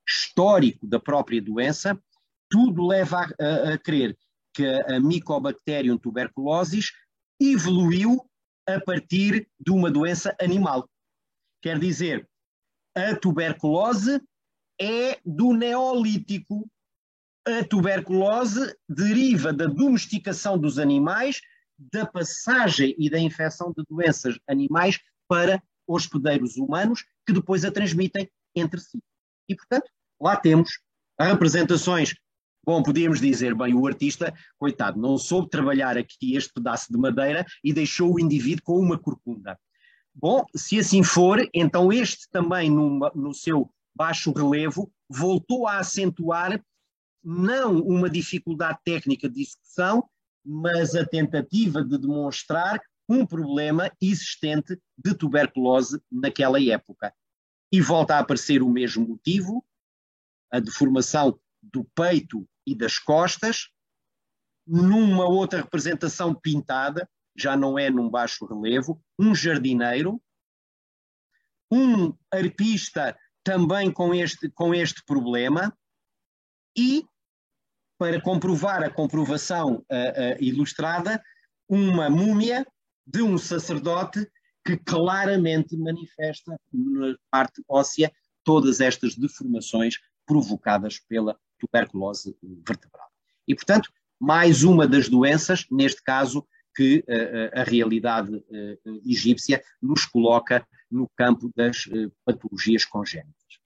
[0.07, 2.01] histórico da própria doença,
[2.49, 4.17] tudo leva a, a, a crer
[4.53, 6.91] que a Mycobacterium tuberculosis
[7.41, 8.23] evoluiu
[8.67, 10.87] a partir de uma doença animal.
[11.61, 12.29] Quer dizer,
[12.95, 14.21] a tuberculose
[14.79, 16.69] é do Neolítico.
[17.45, 21.41] A tuberculose deriva da domesticação dos animais,
[21.77, 28.29] da passagem e da infecção de doenças animais para hospedeiros humanos, que depois a transmitem
[28.55, 28.99] entre si.
[29.49, 29.89] E, portanto,
[30.21, 30.79] lá temos
[31.19, 32.13] representações.
[32.63, 37.43] Bom, podíamos dizer, bem, o artista, coitado, não soube trabalhar aqui este pedaço de madeira
[37.63, 39.59] e deixou o indivíduo com uma corcunda.
[40.13, 46.63] Bom, se assim for, então este também, numa, no seu baixo relevo, voltou a acentuar
[47.23, 50.07] não uma dificuldade técnica de execução,
[50.45, 57.13] mas a tentativa de demonstrar um problema existente de tuberculose naquela época.
[57.71, 59.65] E volta a aparecer o mesmo motivo,
[60.51, 63.69] a deformação do peito e das costas,
[64.65, 70.21] numa outra representação pintada, já não é num baixo relevo, um jardineiro,
[71.71, 75.75] um arpista também com este, com este problema,
[76.77, 77.03] e,
[77.97, 81.23] para comprovar a comprovação uh, uh, ilustrada,
[81.67, 82.65] uma múmia
[83.05, 84.29] de um sacerdote
[84.65, 88.11] que claramente manifesta na parte óssea
[88.43, 89.95] todas estas deformações
[90.25, 92.35] provocadas pela tuberculose
[92.67, 93.07] vertebral.
[93.47, 96.45] E, portanto, mais uma das doenças, neste caso,
[96.75, 101.87] que uh, a realidade uh, egípcia nos coloca no campo das
[102.25, 103.59] patologias congénitas.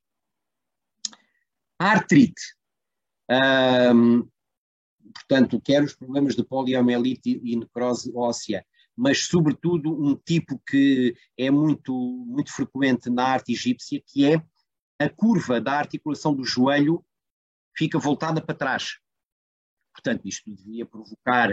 [1.80, 2.56] A artrite.
[3.92, 4.28] Um,
[5.12, 8.64] portanto, quer os problemas de poliomielite e necrose óssea,
[8.96, 11.94] mas sobretudo um tipo que é muito,
[12.28, 14.42] muito frequente na arte egípcia, que é
[15.00, 17.04] a curva da articulação do joelho
[17.78, 18.98] fica voltada para trás.
[19.94, 21.50] Portanto, isto devia provocar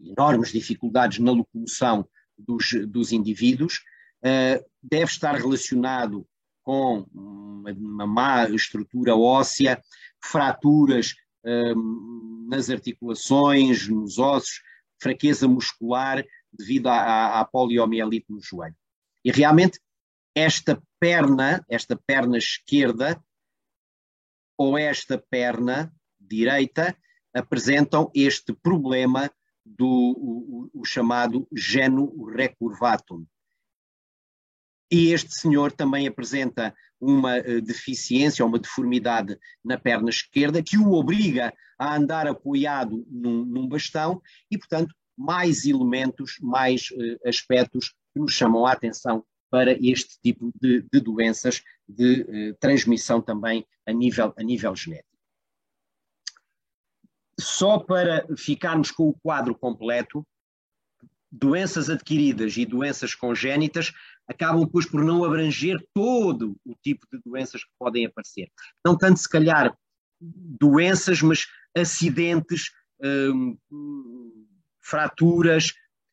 [0.00, 3.82] enormes dificuldades na locomoção dos, dos indivíduos,
[4.22, 6.26] uh, deve estar relacionado
[6.62, 9.82] com uma, uma má estrutura óssea,
[10.22, 11.14] fraturas
[11.44, 14.62] uh, nas articulações, nos ossos,
[15.00, 18.76] fraqueza muscular, devido à, à poliomielite no joelho.
[19.24, 19.80] E realmente
[20.34, 23.20] esta perna, esta perna esquerda
[24.58, 26.96] ou esta perna direita
[27.32, 29.30] apresentam este problema
[29.64, 33.24] do o, o chamado geno recurvatum.
[34.90, 40.92] E este senhor também apresenta uma uh, deficiência, uma deformidade na perna esquerda que o
[40.92, 48.20] obriga a andar apoiado num, num bastão e, portanto, mais elementos, mais uh, aspectos que
[48.20, 53.92] nos chamam a atenção para este tipo de, de doenças de eh, transmissão também a
[53.92, 55.08] nível, a nível genético.
[57.40, 60.26] Só para ficarmos com o quadro completo,
[61.30, 63.92] doenças adquiridas e doenças congénitas
[64.26, 68.50] acabam depois por não abranger todo o tipo de doenças que podem aparecer.
[68.84, 69.76] Não tanto, se calhar,
[70.20, 71.46] doenças, mas
[71.76, 72.70] acidentes,
[73.02, 73.56] hum,
[74.80, 75.72] fraturas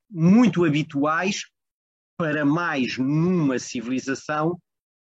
[0.09, 1.45] muito habituais
[2.18, 4.59] para mais numa civilização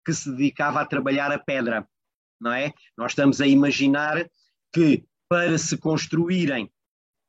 [0.05, 1.87] que se dedicava a trabalhar a pedra,
[2.41, 2.73] não é?
[2.97, 4.29] Nós estamos a imaginar
[4.73, 6.71] que para se construírem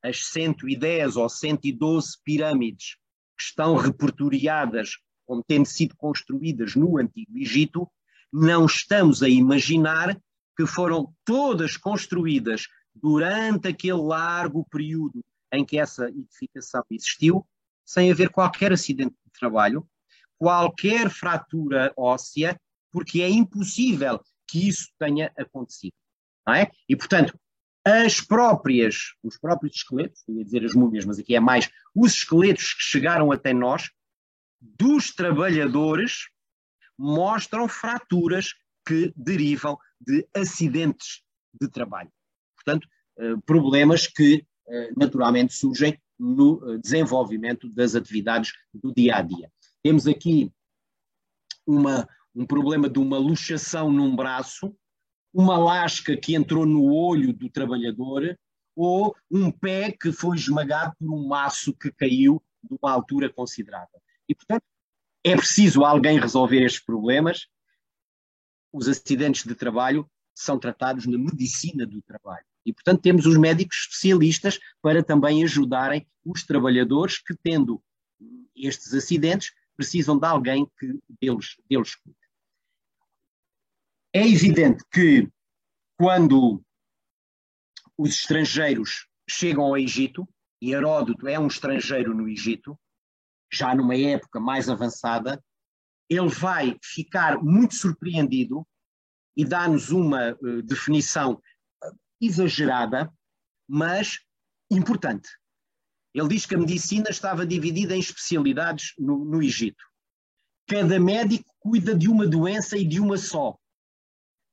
[0.04, 2.96] as 110 ou 112 pirâmides
[3.38, 4.98] que estão repertoriadas
[5.30, 7.88] como tendo sido construídas no Antigo Egito,
[8.34, 10.20] não estamos a imaginar
[10.58, 12.64] que foram todas construídas
[12.96, 15.24] durante aquele largo período
[15.54, 17.48] em que essa edificação existiu,
[17.86, 19.88] sem haver qualquer acidente de trabalho,
[20.38, 22.60] qualquer fratura óssea,
[22.92, 25.94] porque é impossível que isso tenha acontecido.
[26.46, 26.72] Não é?
[26.88, 27.40] E, portanto,
[27.86, 32.14] as próprias, os próprios esqueletos, eu ia dizer as múmias, mas aqui é mais os
[32.14, 33.90] esqueletos que chegaram até nós,
[34.62, 36.30] dos trabalhadores,
[36.98, 38.54] mostram fraturas
[38.86, 41.22] que derivam de acidentes
[41.54, 42.12] de trabalho.
[42.56, 42.88] Portanto,
[43.18, 49.52] eh, problemas que eh, naturalmente surgem no eh, desenvolvimento das atividades do dia a dia.
[49.82, 50.52] Temos aqui
[51.66, 54.76] uma, um problema de uma luxação num braço,
[55.34, 58.38] uma lasca que entrou no olho do trabalhador
[58.76, 64.02] ou um pé que foi esmagado por um maço que caiu de uma altura considerável.
[64.28, 64.64] E, portanto,
[65.24, 67.48] é preciso alguém resolver estes problemas.
[68.72, 72.46] Os acidentes de trabalho são tratados na medicina do trabalho.
[72.66, 77.82] E, portanto, temos os médicos especialistas para também ajudarem os trabalhadores que, tendo
[78.56, 82.18] estes acidentes, precisam de alguém que deles, deles cuide.
[84.14, 85.30] É evidente que
[85.98, 86.64] quando
[87.98, 90.28] os estrangeiros chegam ao Egito,
[90.62, 92.78] e Heródoto é um estrangeiro no Egito,
[93.52, 95.44] já numa época mais avançada,
[96.10, 98.68] ele vai ficar muito surpreendido
[99.38, 101.42] e dá-nos uma uh, definição
[102.22, 103.12] exagerada,
[103.68, 104.20] mas
[104.70, 105.30] importante.
[106.14, 109.84] Ele diz que a medicina estava dividida em especialidades no, no Egito.
[110.68, 113.58] Cada médico cuida de uma doença e de uma só.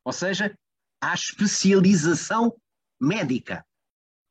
[0.05, 0.57] Ou seja,
[1.01, 2.55] há especialização
[3.01, 3.67] médica.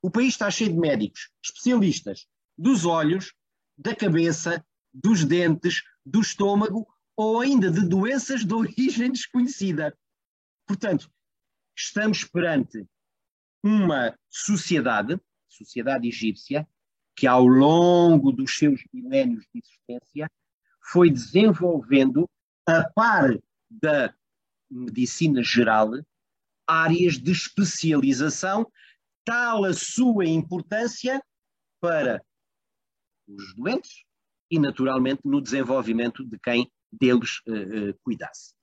[0.02, 2.28] O país está cheio de médicos, especialistas
[2.58, 3.34] dos olhos,
[3.78, 4.64] da cabeça,
[4.94, 9.98] dos dentes, do estômago ou ainda de doenças de origem desconhecida.
[10.68, 11.12] Portanto,
[11.76, 12.86] estamos perante
[13.66, 16.68] uma sociedade, sociedade egípcia,
[17.16, 20.32] que ao longo dos seus milénios de existência
[20.92, 22.30] foi desenvolvendo,
[22.68, 23.36] a par
[23.68, 24.14] da
[24.70, 25.92] medicina geral,
[26.68, 28.72] áreas de especialização,
[29.24, 31.20] tal a sua importância
[31.82, 32.24] para
[33.28, 34.04] os doentes
[34.52, 38.54] e, naturalmente, no desenvolvimento de quem deles uh, uh, cuidasse.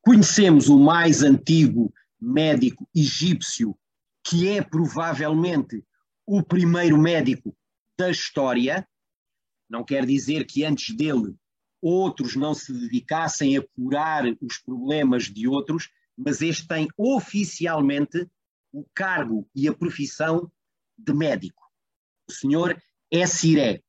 [0.00, 1.92] Conhecemos o mais antigo
[2.24, 3.76] médico egípcio,
[4.22, 5.84] que é provavelmente
[6.26, 7.56] o primeiro médico
[7.98, 8.88] da história.
[9.68, 11.36] Não quer dizer que antes dele
[11.80, 18.28] outros não se dedicassem a curar os problemas de outros, mas este tem oficialmente
[18.72, 20.50] o cargo e a profissão
[20.96, 21.62] de médico.
[22.28, 23.82] O senhor é Siré,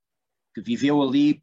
[0.54, 1.42] que viveu ali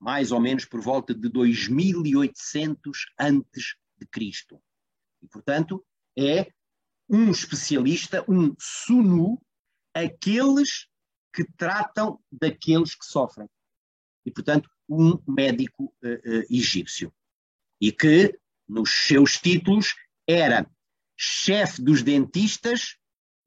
[0.00, 4.60] mais ou menos por volta de 2800 antes de Cristo.
[5.22, 5.84] E, portanto,
[6.20, 6.52] é
[7.08, 9.40] um especialista, um sunu,
[9.94, 10.86] aqueles
[11.34, 13.48] que tratam daqueles que sofrem.
[14.24, 17.12] E, portanto, um médico uh, uh, egípcio.
[17.80, 19.94] E que, nos seus títulos,
[20.28, 20.70] era
[21.16, 22.96] chefe dos dentistas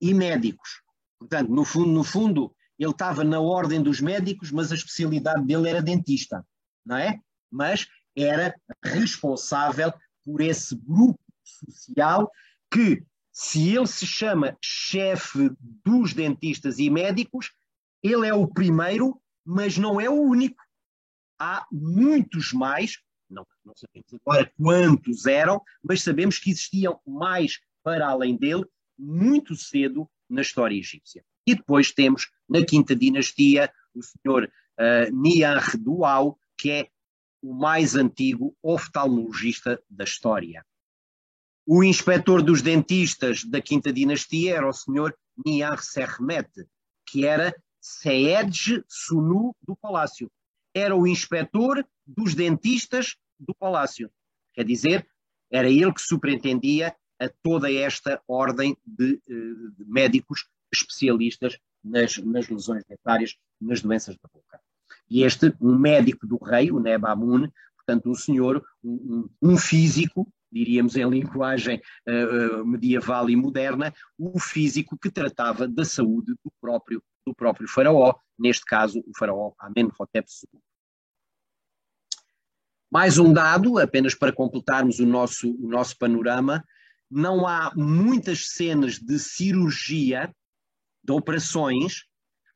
[0.01, 0.81] e médicos.
[1.19, 5.69] Portanto, no fundo, no fundo, ele estava na ordem dos médicos, mas a especialidade dele
[5.69, 6.45] era dentista,
[6.85, 7.19] não é?
[7.49, 8.53] Mas era
[8.83, 9.93] responsável
[10.23, 12.29] por esse grupo social
[12.73, 17.51] que, se ele se chama chefe dos dentistas e médicos,
[18.01, 20.63] ele é o primeiro, mas não é o único
[21.39, 22.99] há muitos mais,
[23.29, 28.65] não, não sabemos agora quantos eram, mas sabemos que existiam mais para além dele
[28.97, 31.23] muito cedo na história egípcia.
[31.45, 36.89] E depois temos, na quinta dinastia, o senhor uh, Nianre Dual, que é
[37.41, 40.65] o mais antigo oftalmologista da história.
[41.65, 46.49] O inspetor dos dentistas da quinta dinastia era o senhor Nianre Sermet,
[47.05, 50.29] que era Seedj Sunu do palácio
[50.73, 54.09] era o inspetor dos dentistas do palácio.
[54.53, 55.07] Quer dizer,
[55.51, 59.33] era ele que superintendia a toda esta ordem de, eh,
[59.77, 64.59] de médicos especialistas nas, nas, lesões dentárias, nas doenças da boca.
[65.09, 70.95] E este, um médico do rei, o Nebamun, portanto, um senhor, um, um físico, diríamos
[70.95, 77.33] em linguagem uh, medieval e moderna, o físico que tratava da saúde do próprio, do
[77.33, 80.59] próprio faraó, neste caso o faraó Amenhotep II.
[82.91, 86.63] Mais um dado, apenas para completarmos o nosso, o nosso panorama,
[87.09, 90.33] não há muitas cenas de cirurgia,
[91.03, 92.05] de operações,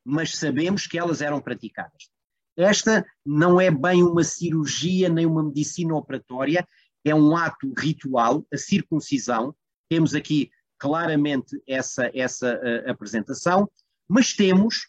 [0.04, 2.08] mas sabemos que elas eram praticadas.
[2.56, 6.66] Esta não é bem uma cirurgia nem uma medicina operatória,
[7.08, 9.54] é um ato ritual, a circuncisão.
[9.88, 13.70] Temos aqui claramente essa, essa uh, apresentação,
[14.08, 14.88] mas temos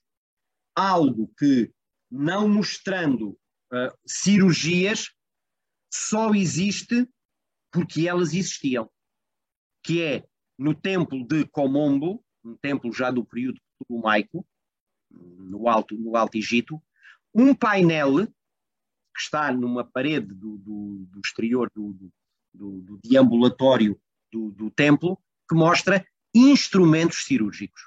[0.75, 1.71] algo que,
[2.09, 5.09] não mostrando uh, cirurgias,
[5.91, 7.07] só existe
[7.71, 8.89] porque elas existiam,
[9.83, 10.23] que é
[10.57, 14.45] no templo de Comombo, um templo já do período ptolomaico,
[15.11, 16.81] no Alto, no Alto Egito,
[17.33, 18.27] um painel
[19.19, 21.93] que está numa parede do, do, do exterior do,
[22.53, 23.99] do, do deambulatório
[24.31, 27.81] do, do templo, que mostra instrumentos cirúrgicos.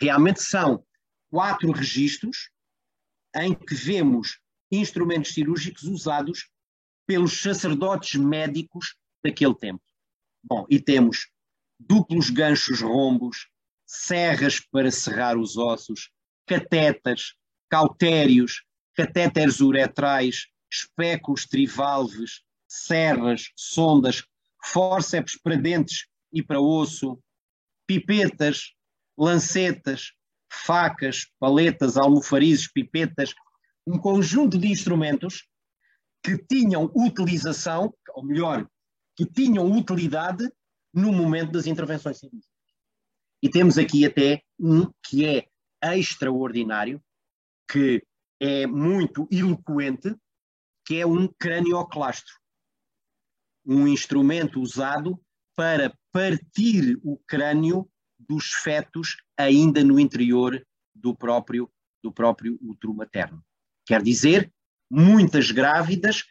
[0.00, 0.82] Realmente são
[1.30, 2.50] quatro registros
[3.34, 4.40] em que vemos
[4.72, 6.50] instrumentos cirúrgicos usados
[7.06, 9.82] pelos sacerdotes médicos daquele tempo.
[10.42, 11.28] Bom, e temos
[11.78, 13.48] duplos ganchos rombos,
[13.84, 16.10] serras para serrar os ossos,
[16.46, 17.34] catetas,
[17.68, 18.64] cautérios,
[18.96, 24.24] catéteres uretrais, espéculos trivalves, serras, sondas,
[24.64, 27.18] fórceps para dentes e para osso,
[27.86, 28.72] pipetas,
[29.16, 30.12] lancetas,
[30.50, 33.34] facas, paletas, almofarizes, pipetas,
[33.86, 35.46] um conjunto de instrumentos
[36.22, 38.66] que tinham utilização, ou melhor,
[39.14, 40.50] que tinham utilidade
[40.92, 42.50] no momento das intervenções cirúrgicas.
[43.42, 45.46] E temos aqui até um que é
[45.96, 47.00] extraordinário,
[47.70, 48.02] que
[48.40, 50.14] é muito eloquente,
[50.84, 52.34] que é um cranioclastro.
[53.64, 55.20] Um instrumento usado
[55.56, 60.64] para partir o crânio dos fetos ainda no interior
[60.94, 61.70] do próprio,
[62.02, 63.44] do próprio útero materno.
[63.84, 64.52] Quer dizer
[64.90, 66.24] muitas grávidas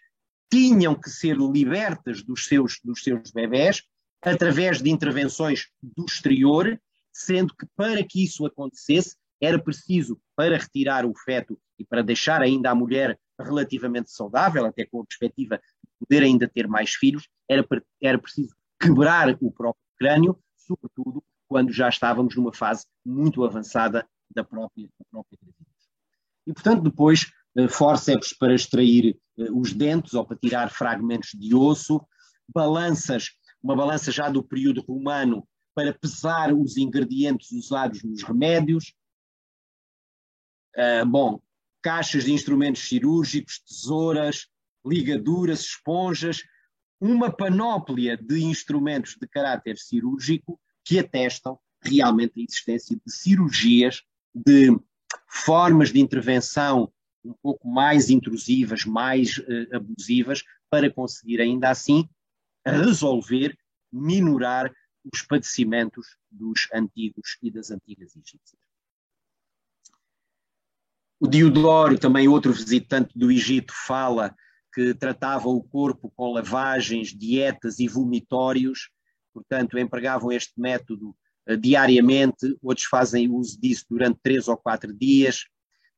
[0.49, 3.83] tinham que ser libertas dos seus, dos seus bebés
[4.21, 6.79] através de intervenções do exterior,
[7.11, 12.41] sendo que para que isso acontecesse era preciso, para retirar o feto e para deixar
[12.41, 17.27] ainda a mulher relativamente saudável, até com a perspectiva de poder ainda ter mais filhos,
[17.49, 17.65] era,
[18.01, 24.43] era preciso quebrar o próprio crânio, sobretudo quando já estávamos numa fase muito avançada da
[24.43, 25.75] própria, da própria gravidez.
[26.47, 31.55] E, portanto, depois eh, forceps para extrair eh, os dentes ou para tirar fragmentos de
[31.55, 32.01] osso,
[32.47, 33.29] balanças,
[33.63, 38.93] uma balança já do período romano para pesar os ingredientes usados nos remédios.
[40.75, 41.41] Uh, bom,
[41.81, 44.47] caixas de instrumentos cirúrgicos, tesouras,
[44.85, 46.43] ligaduras, esponjas,
[46.99, 54.03] uma panóplia de instrumentos de caráter cirúrgico que atestam realmente a existência de cirurgias,
[54.33, 54.77] de
[55.27, 56.91] formas de intervenção
[57.23, 62.07] um pouco mais intrusivas, mais uh, abusivas, para conseguir ainda assim
[62.65, 63.57] resolver,
[63.91, 64.73] minorar
[65.11, 68.64] os padecimentos dos antigos e das antigas egípcias.
[71.19, 74.35] O Diodoro, também outro visitante do Egito, fala
[74.73, 78.89] que tratava o corpo com lavagens, dietas e vomitórios,
[79.33, 81.15] portanto, empregavam este método
[81.49, 85.45] uh, diariamente, outros fazem uso disso durante três ou quatro dias,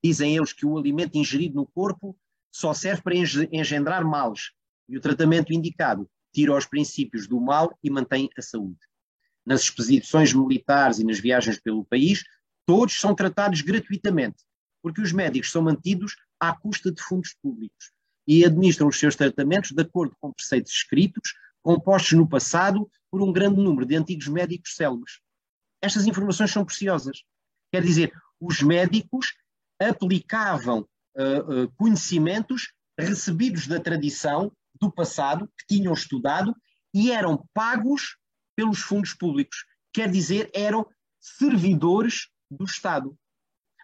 [0.03, 2.17] Dizem eles que o alimento ingerido no corpo
[2.51, 3.15] só serve para
[3.51, 4.51] engendrar males.
[4.87, 8.79] E o tratamento indicado tira os princípios do mal e mantém a saúde.
[9.45, 12.23] Nas expedições militares e nas viagens pelo país,
[12.65, 14.43] todos são tratados gratuitamente,
[14.81, 17.91] porque os médicos são mantidos à custa de fundos públicos
[18.27, 23.31] e administram os seus tratamentos de acordo com preceitos escritos, compostos no passado por um
[23.31, 25.19] grande número de antigos médicos célebres.
[25.81, 27.23] Estas informações são preciosas.
[27.71, 29.33] Quer dizer, os médicos
[29.79, 36.55] aplicavam uh, uh, conhecimentos recebidos da tradição do passado, que tinham estudado,
[36.93, 38.17] e eram pagos
[38.55, 39.65] pelos fundos públicos.
[39.93, 40.85] Quer dizer, eram
[41.19, 43.17] servidores do Estado.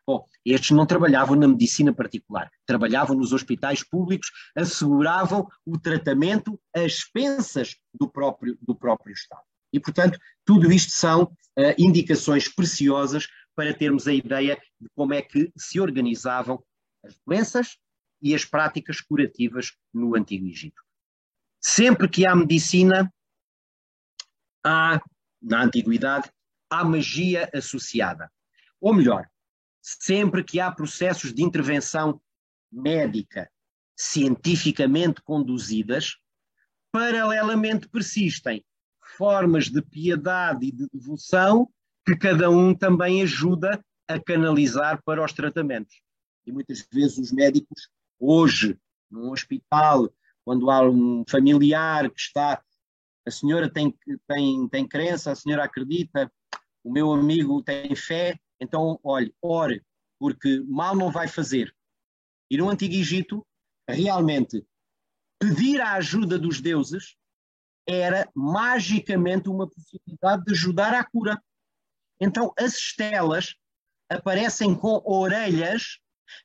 [0.05, 6.93] Bom, estes não trabalhavam na medicina particular, trabalhavam nos hospitais públicos, asseguravam o tratamento às
[6.93, 9.43] expensas do próprio, do próprio Estado.
[9.71, 15.21] E, portanto, tudo isto são uh, indicações preciosas para termos a ideia de como é
[15.21, 16.61] que se organizavam
[17.03, 17.77] as doenças
[18.21, 20.81] e as práticas curativas no Antigo Egito.
[21.61, 23.11] Sempre que há medicina,
[24.65, 25.01] há,
[25.41, 26.29] na Antiguidade,
[26.69, 28.31] há magia associada.
[28.81, 29.27] Ou melhor,
[29.83, 32.21] sempre que há processos de intervenção
[32.71, 33.51] médica
[33.95, 36.15] cientificamente conduzidas,
[36.91, 38.63] paralelamente persistem
[39.17, 41.69] formas de piedade e de devoção
[42.05, 46.01] que cada um também ajuda a canalizar para os tratamentos.
[46.45, 48.77] E muitas vezes os médicos, hoje,
[49.11, 50.09] num hospital,
[50.43, 52.61] quando há um familiar que está,
[53.25, 53.93] a senhora tem,
[54.27, 56.31] tem, tem crença, a senhora acredita,
[56.83, 59.83] o meu amigo tem fé, então, olhe, ore,
[60.19, 61.75] porque mal não vai fazer.
[62.49, 63.45] E no Antigo Egito,
[63.87, 64.65] realmente,
[65.39, 67.15] pedir a ajuda dos deuses
[67.87, 71.41] era magicamente uma possibilidade de ajudar à cura.
[72.19, 73.55] Então, as estelas
[74.09, 75.99] aparecem com orelhas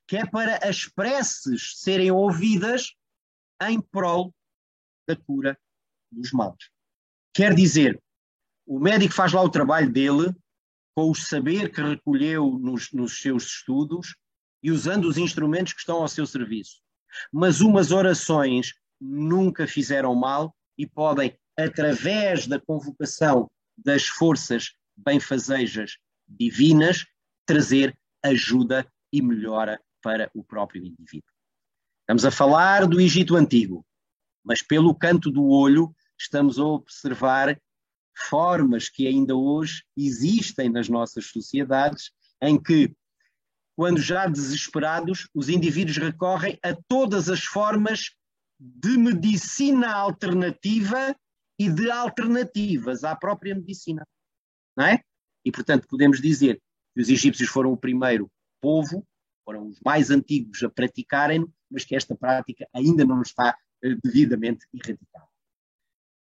[0.07, 2.95] que é para as preces serem ouvidas
[3.63, 4.35] em prol
[5.07, 5.59] da cura
[6.11, 6.71] dos males.
[7.33, 8.03] Quer dizer,
[8.67, 10.35] o médico faz lá o trabalho dele,
[10.99, 14.17] com o saber que recolheu nos, nos seus estudos
[14.61, 16.81] e usando os instrumentos que estão ao seu serviço.
[17.33, 27.07] Mas umas orações nunca fizeram mal e podem, através da convocação das forças benfazejas divinas,
[27.47, 31.31] trazer ajuda e melhora para o próprio indivíduo.
[32.01, 33.87] Estamos a falar do Egito Antigo,
[34.45, 37.57] mas pelo canto do olho estamos a observar
[38.19, 42.11] formas que ainda hoje existem nas nossas sociedades,
[42.43, 42.95] em que,
[43.77, 48.11] quando já desesperados, os indivíduos recorrem a todas as formas
[48.59, 51.15] de medicina alternativa
[51.59, 54.07] e de alternativas à própria medicina.
[54.77, 55.01] Não é?
[55.45, 56.61] E, portanto, podemos dizer
[56.95, 59.07] que os egípcios foram o primeiro povo,
[59.45, 64.67] foram os mais antigos a praticarem, mas que esta prática ainda não está eh, devidamente
[64.75, 65.29] erradicada.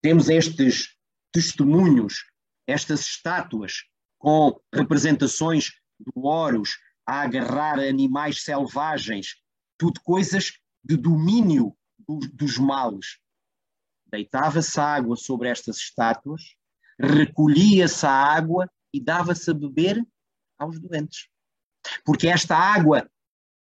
[0.01, 0.94] Temos estes
[1.35, 2.31] testemunhos,
[2.65, 3.83] estas estátuas
[4.17, 9.35] com representações do Horus a agarrar animais selvagens,
[9.77, 11.75] tudo coisas de domínio
[12.07, 13.19] do, dos males.
[14.07, 16.55] Deitava-se água sobre estas estátuas,
[16.97, 20.01] recolhia-se a água e dava-se a beber
[20.57, 21.27] aos doentes.
[22.05, 23.11] Porque esta água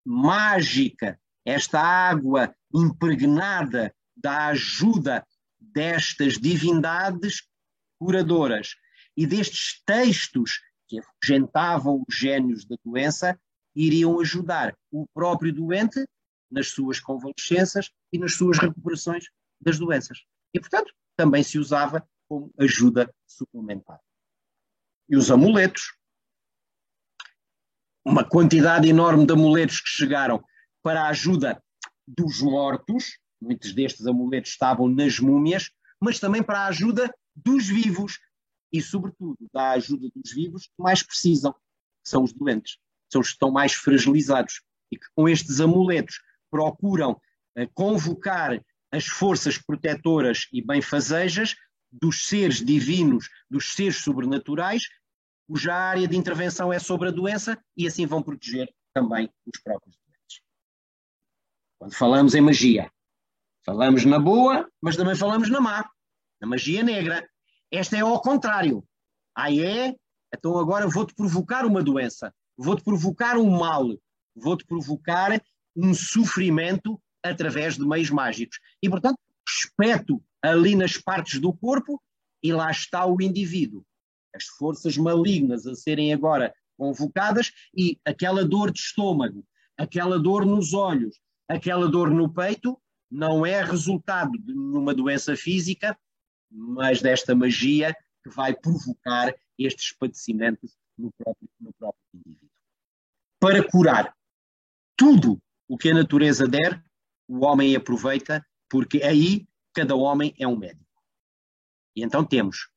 [0.04, 5.24] mágica, esta água impregnada da ajuda
[5.60, 7.48] destas divindades
[8.00, 8.76] curadoras
[9.16, 13.38] e destes textos que afugentavam os gênios da doença,
[13.76, 16.04] iriam ajudar o próprio doente
[16.50, 19.26] nas suas convalescenças e nas suas recuperações
[19.60, 20.24] das doenças.
[20.52, 24.00] E, portanto, também se usava como ajuda suplementar.
[25.08, 25.92] E os amuletos,
[28.04, 30.42] uma quantidade enorme de amuletos que chegaram
[30.82, 31.62] para a ajuda
[32.08, 35.70] dos mortos, muitos destes amuletos estavam nas múmias,
[36.00, 38.18] mas também para a ajuda dos vivos
[38.72, 42.78] e, sobretudo, da ajuda dos vivos que mais precisam, que são os doentes,
[43.10, 46.20] são os que estão mais fragilizados e que com estes amuletos
[46.50, 48.60] procuram uh, convocar
[48.92, 51.54] as forças protetoras e benfazejas
[51.90, 54.82] dos seres divinos, dos seres sobrenaturais,
[55.48, 59.96] cuja área de intervenção é sobre a doença e assim vão proteger também os próprios
[59.96, 60.42] doentes.
[61.78, 62.90] Quando falamos em magia,
[63.64, 65.88] falamos na boa, mas também falamos na má,
[66.40, 67.28] na magia negra.
[67.70, 68.84] Esta é ao contrário.
[69.36, 69.94] Aí é,
[70.34, 73.86] então agora vou-te provocar uma doença, vou-te provocar um mal,
[74.34, 75.40] vou-te provocar
[75.76, 78.58] um sofrimento através de meios mágicos.
[78.82, 79.18] E, portanto,
[79.48, 82.02] espeto ali nas partes do corpo
[82.42, 83.84] e lá está o indivíduo
[84.34, 89.44] as forças malignas a serem agora convocadas e aquela dor de estômago,
[89.76, 92.80] aquela dor nos olhos, aquela dor no peito,
[93.10, 95.98] não é resultado de uma doença física,
[96.50, 102.50] mas desta magia que vai provocar estes padecimentos no próprio, no próprio indivíduo.
[103.38, 104.14] Para curar
[104.96, 106.82] tudo o que a natureza der,
[107.28, 110.84] o homem aproveita, porque aí cada homem é um médico.
[111.94, 112.68] E então temos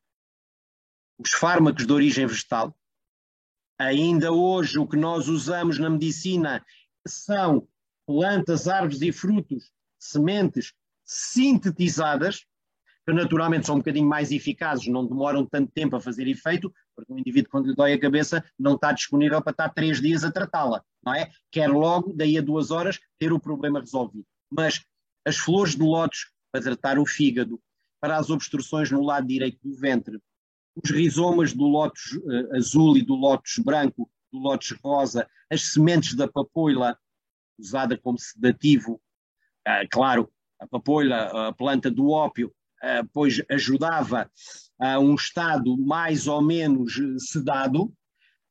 [1.17, 2.77] os fármacos de origem vegetal.
[3.79, 6.65] Ainda hoje, o que nós usamos na medicina
[7.07, 7.67] são
[8.05, 12.45] plantas, árvores e frutos, sementes sintetizadas,
[13.05, 17.11] que naturalmente são um bocadinho mais eficazes, não demoram tanto tempo a fazer efeito, porque
[17.11, 20.31] o indivíduo, quando lhe dói a cabeça, não está disponível para estar três dias a
[20.31, 21.29] tratá-la, não é?
[21.51, 24.25] Quer logo, daí a duas horas, ter o problema resolvido.
[24.49, 24.81] Mas
[25.25, 27.59] as flores de lótus para tratar o fígado,
[27.99, 30.19] para as obstruções no lado direito do ventre,
[30.75, 36.15] os rizomas do lótus uh, azul e do lótus branco, do lótus rosa, as sementes
[36.15, 36.97] da papoila,
[37.59, 39.01] usada como sedativo,
[39.67, 42.53] uh, claro, a papoila, a planta do ópio,
[43.13, 44.29] pois ajudava
[44.79, 47.93] a um estado mais ou menos sedado,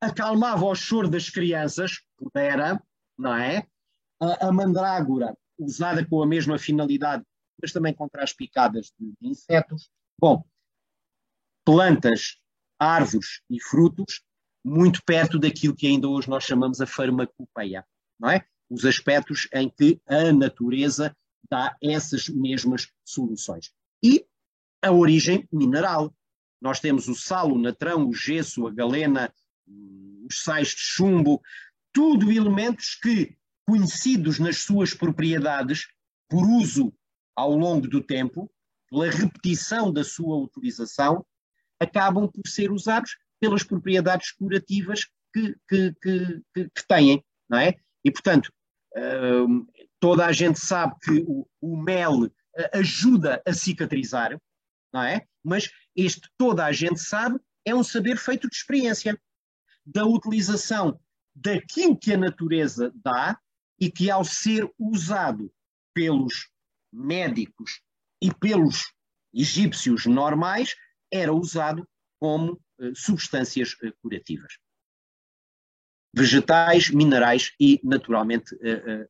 [0.01, 2.83] acalmava o choro das crianças, pudera,
[3.19, 3.67] não é?
[4.21, 7.25] A, a mandrágora, usada com a mesma finalidade,
[7.61, 9.91] mas também contra as picadas de, de insetos.
[10.19, 10.45] Bom,
[11.65, 12.37] plantas,
[12.79, 14.23] árvores e frutos
[14.65, 17.85] muito perto daquilo que ainda hoje nós chamamos a farmacopeia,
[18.19, 18.45] não é?
[18.71, 21.15] Os aspectos em que a natureza
[21.51, 23.73] dá essas mesmas soluções.
[24.03, 24.27] E
[24.83, 26.15] a origem mineral.
[26.61, 29.33] Nós temos o sal, o natrão, o gesso, a galena,
[30.29, 31.41] os sais de chumbo,
[31.93, 33.37] tudo elementos que,
[33.67, 35.89] conhecidos nas suas propriedades,
[36.29, 36.93] por uso
[37.37, 38.51] ao longo do tempo,
[38.89, 41.25] pela repetição da sua utilização,
[41.81, 47.75] acabam por ser usados pelas propriedades curativas que, que, que, que têm, não é?
[48.05, 48.53] E, portanto,
[49.49, 49.67] hum,
[49.99, 52.31] toda a gente sabe que o, o, mel
[52.73, 54.39] ajuda a cicatrizar,
[54.93, 55.27] não é?
[55.43, 59.19] Mas este, toda a gente sabe, é um saber feito de experiência,
[59.85, 60.99] da utilização
[61.35, 63.39] daquilo que a natureza dá
[63.81, 65.53] e que, ao ser usado
[65.95, 66.49] pelos
[66.93, 67.81] médicos
[68.21, 68.93] e pelos
[69.35, 70.77] egípcios normais,
[71.11, 71.89] era usado
[72.21, 74.59] como uh, substâncias uh, curativas.
[76.15, 79.09] Vegetais, minerais e, naturalmente, uh,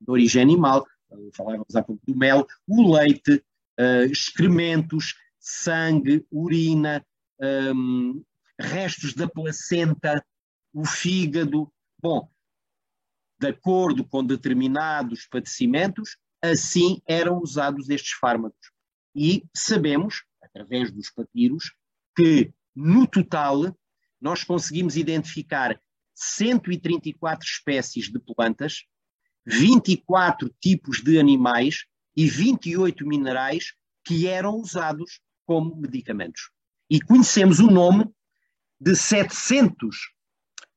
[0.00, 0.86] de origem animal.
[1.32, 3.44] Falávamos há pouco do mel, o leite,
[4.10, 7.04] excrementos, sangue, urina,
[7.40, 8.24] um,
[8.58, 10.24] restos da placenta,
[10.72, 11.70] o fígado.
[12.00, 12.30] Bom,
[13.38, 18.72] de acordo com determinados padecimentos, assim eram usados estes fármacos.
[19.14, 21.74] E sabemos, através dos papiros,
[22.16, 23.76] que no total
[24.20, 25.80] nós conseguimos identificar
[26.14, 28.84] 134 espécies de plantas,
[29.46, 31.84] 24 tipos de animais
[32.16, 33.74] e 28 minerais
[34.04, 36.50] que eram usados como medicamentos.
[36.88, 38.08] E conhecemos o nome
[38.80, 39.96] de 700,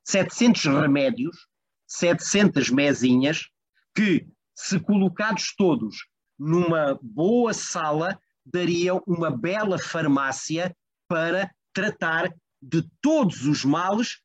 [0.03, 1.47] 700 remédios,
[1.87, 3.47] 700 mesinhas,
[3.95, 6.07] que, se colocados todos
[6.37, 10.75] numa boa sala, dariam uma bela farmácia
[11.07, 14.21] para tratar de todos os males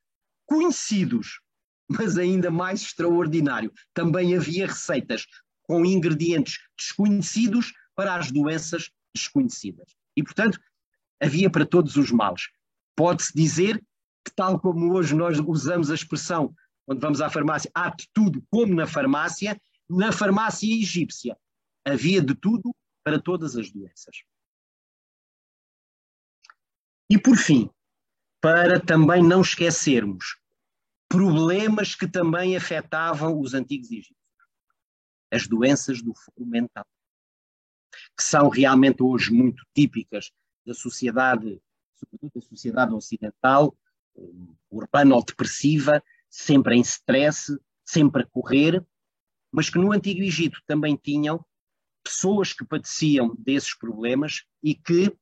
[0.47, 1.41] conhecidos,
[1.89, 3.73] mas ainda mais extraordinário.
[3.95, 5.27] Também havia receitas
[5.63, 9.95] com ingredientes desconhecidos para as doenças desconhecidas.
[10.17, 10.59] E, portanto,
[11.21, 12.49] havia para todos os males.
[12.97, 13.79] Pode-se dizer
[14.25, 16.55] que, tal como hoje nós usamos a expressão,
[16.87, 21.37] quando vamos à farmácia, há de tudo como na farmácia, na farmácia egípcia
[21.85, 22.75] havia de tudo
[23.05, 24.23] para todas as doenças.
[27.11, 27.69] E por fim,
[28.41, 30.42] para também não esquecermos
[31.13, 34.17] problemas que também afetavam os antigos egípcios,
[35.31, 36.87] as doenças do foro mental,
[38.17, 40.31] que são realmente hoje muito típicas
[40.67, 41.61] da sociedade,
[41.97, 43.77] sobretudo da sociedade ocidental,
[44.71, 48.83] urbano-depressiva, sempre em stress, sempre a correr,
[49.51, 51.45] mas que no Antigo Egito também tinham
[52.03, 55.15] pessoas que padeciam desses problemas e que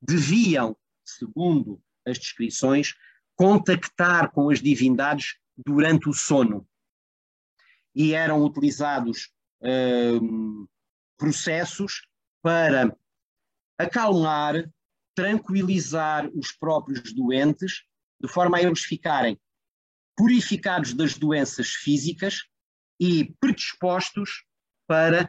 [0.00, 0.74] deviam
[1.04, 2.94] segundo as descrições,
[3.36, 6.66] contactar com as divindades durante o sono.
[7.94, 9.32] E eram utilizados
[10.20, 10.66] hum,
[11.16, 12.06] processos
[12.42, 12.96] para
[13.78, 14.70] acalmar,
[15.14, 17.84] tranquilizar os próprios doentes,
[18.20, 19.38] de forma a eles ficarem
[20.16, 22.44] purificados das doenças físicas
[23.00, 24.44] e predispostos
[24.86, 25.28] para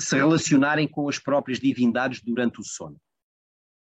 [0.00, 3.00] se relacionarem com as próprias divindades durante o sono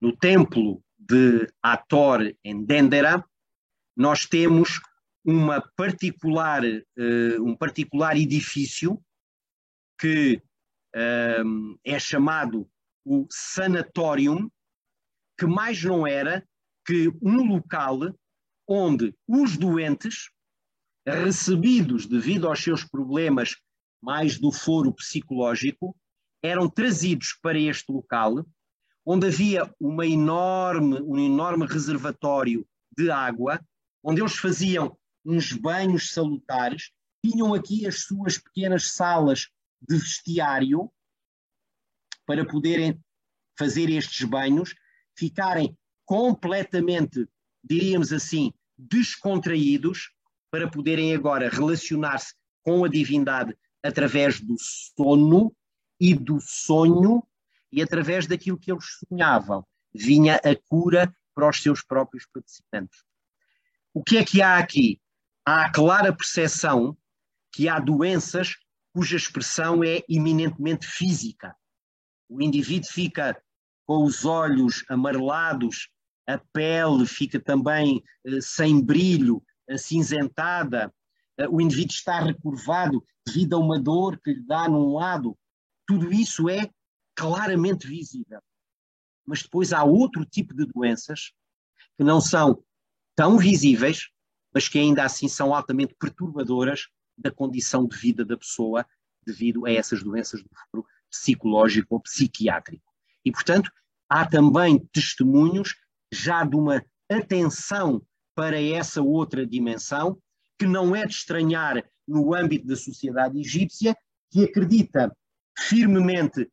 [0.01, 3.25] no templo de Ator, em Dendera,
[3.97, 4.81] nós temos
[5.25, 9.03] uma particular, uh, um particular edifício
[9.99, 10.41] que
[10.95, 12.69] uh, é chamado
[13.05, 14.51] o Sanatorium,
[15.39, 16.47] que mais não era
[16.87, 17.99] que um local
[18.69, 20.31] onde os doentes,
[21.07, 23.57] recebidos devido aos seus problemas
[24.03, 25.97] mais do foro psicológico,
[26.43, 28.47] eram trazidos para este local
[29.07, 32.67] onde havia uma enorme, um enorme reservatório
[32.99, 33.65] de água,
[34.03, 36.91] onde eles faziam uns banhos salutares,
[37.25, 39.49] tinham aqui as suas pequenas salas
[39.81, 40.91] de vestiário
[42.27, 43.01] para poderem
[43.57, 44.75] fazer estes banhos,
[45.17, 47.29] ficarem completamente,
[47.63, 50.11] diríamos assim, descontraídos,
[50.51, 55.55] para poderem agora relacionar-se com a divindade através do sono
[56.01, 57.23] e do sonho
[57.77, 59.65] e através daquilo que eles sonhavam
[59.95, 63.05] vinha a cura para os seus próprios padecimentos.
[63.93, 64.99] O que é que há aqui?
[65.45, 66.97] Há a clara percepção
[67.53, 68.55] que há doenças
[68.93, 71.55] cuja expressão é eminentemente física.
[72.29, 73.41] O indivíduo fica
[73.85, 75.91] com os olhos amarelados,
[76.27, 80.93] a pele fica também eh, sem brilho, acinzentada,
[81.39, 85.39] eh, o indivíduo está recurvado devido a uma dor que lhe dá num lado.
[85.87, 86.71] Tudo isso é
[87.17, 88.41] claramente visível.
[89.27, 91.33] Mas depois há outro tipo de doenças
[91.97, 92.63] que não são
[93.17, 94.11] tão visíveis,
[94.53, 98.87] mas que ainda assim são altamente perturbadoras da condição de vida da pessoa
[99.25, 102.85] devido a essas doenças do futuro psicológico ou psiquiátrico.
[103.25, 103.71] E, portanto,
[104.09, 105.75] há também testemunhos
[106.13, 110.21] já de uma atenção para essa outra dimensão,
[110.59, 113.97] que não é de estranhar no âmbito da sociedade egípcia,
[114.31, 115.15] que acredita
[115.59, 116.49] firmemente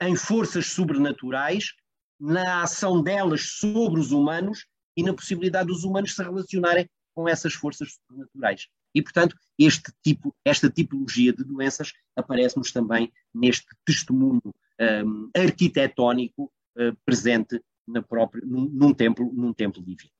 [0.00, 1.72] em forças sobrenaturais,
[2.20, 7.54] na ação delas sobre os humanos e na possibilidade dos humanos se relacionarem com essas
[7.54, 8.68] forças sobrenaturais.
[8.94, 14.42] E, portanto, este tipo, esta tipologia de doenças aparece-nos também neste testemunho
[15.04, 16.44] um, arquitetónico
[16.76, 20.10] uh, presente na própria, num, num, templo, num templo divino.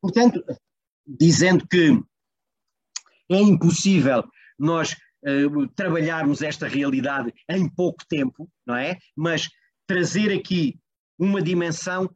[0.00, 0.42] Portanto,
[1.06, 2.02] dizendo que
[3.30, 4.24] é impossível
[4.58, 8.98] nós uh, trabalharmos esta realidade em pouco tempo, não é?
[9.16, 9.48] Mas
[9.86, 10.78] trazer aqui
[11.18, 12.12] uma dimensão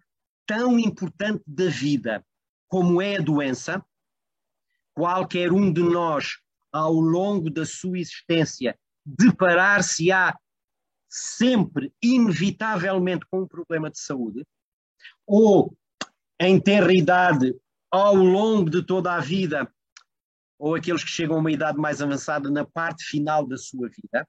[0.47, 2.25] tão importante da vida
[2.69, 3.85] como é a doença,
[4.95, 6.39] qualquer um de nós,
[6.73, 10.37] ao longo da sua existência, deparar-se-á
[11.09, 14.45] sempre, inevitavelmente, com um problema de saúde,
[15.27, 15.77] ou
[16.41, 17.55] em terra idade,
[17.91, 19.73] ao longo de toda a vida,
[20.59, 24.27] ou aqueles que chegam a uma idade mais avançada na parte final da sua vida,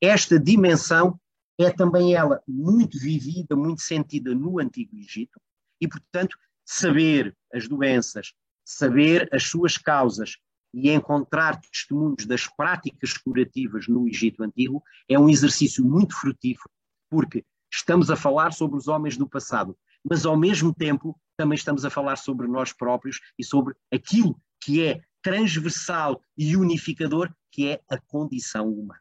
[0.00, 1.18] esta dimensão
[1.58, 5.40] é também ela muito vivida, muito sentida no Antigo Egito,
[5.80, 8.32] e, portanto, saber as doenças,
[8.64, 10.36] saber as suas causas
[10.74, 16.70] e encontrar testemunhos das práticas curativas no Egito Antigo é um exercício muito frutífero,
[17.10, 19.76] porque estamos a falar sobre os homens do passado,
[20.08, 24.82] mas ao mesmo tempo também estamos a falar sobre nós próprios e sobre aquilo que
[24.84, 29.00] é transversal e unificador, que é a condição humana.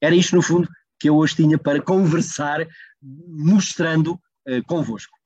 [0.00, 2.66] Era isto, no fundo, que eu hoje tinha para conversar,
[3.00, 5.16] mostrando uh, convosco.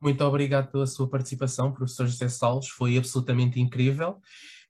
[0.00, 4.20] Muito obrigado pela sua participação, professor José Salles, foi absolutamente incrível.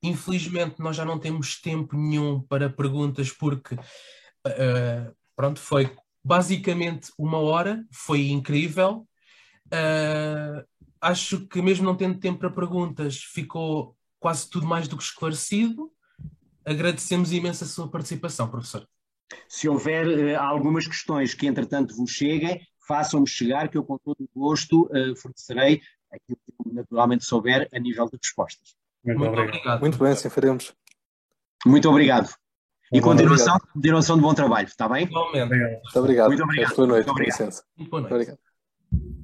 [0.03, 7.39] Infelizmente, nós já não temos tempo nenhum para perguntas, porque uh, pronto, foi basicamente uma
[7.39, 9.07] hora, foi incrível.
[9.73, 10.65] Uh,
[11.01, 15.91] acho que mesmo não tendo tempo para perguntas, ficou quase tudo mais do que esclarecido.
[16.65, 18.87] Agradecemos imenso a sua participação, professor.
[19.49, 24.17] Se houver uh, algumas questões que, entretanto, vos cheguem, façam-me chegar, que eu, com todo
[24.21, 25.81] o gosto, uh, fornecerei
[26.13, 28.77] aquilo que naturalmente souber a nível de respostas.
[29.05, 29.57] Muito, Muito obrigado.
[29.57, 29.81] obrigado.
[29.81, 30.75] Muito bem, assim faremos.
[31.67, 32.35] Muito obrigado.
[32.93, 35.05] E continuação, continuação de bom trabalho, está bem?
[35.05, 35.49] Igualmente.
[35.49, 36.29] Muito obrigado.
[36.29, 36.77] Muito obrigado.
[36.77, 37.39] Boa noite, Muito obrigado.
[37.39, 37.65] com licença.
[37.77, 38.13] Muito boa noite.
[38.13, 39.22] Muito obrigado.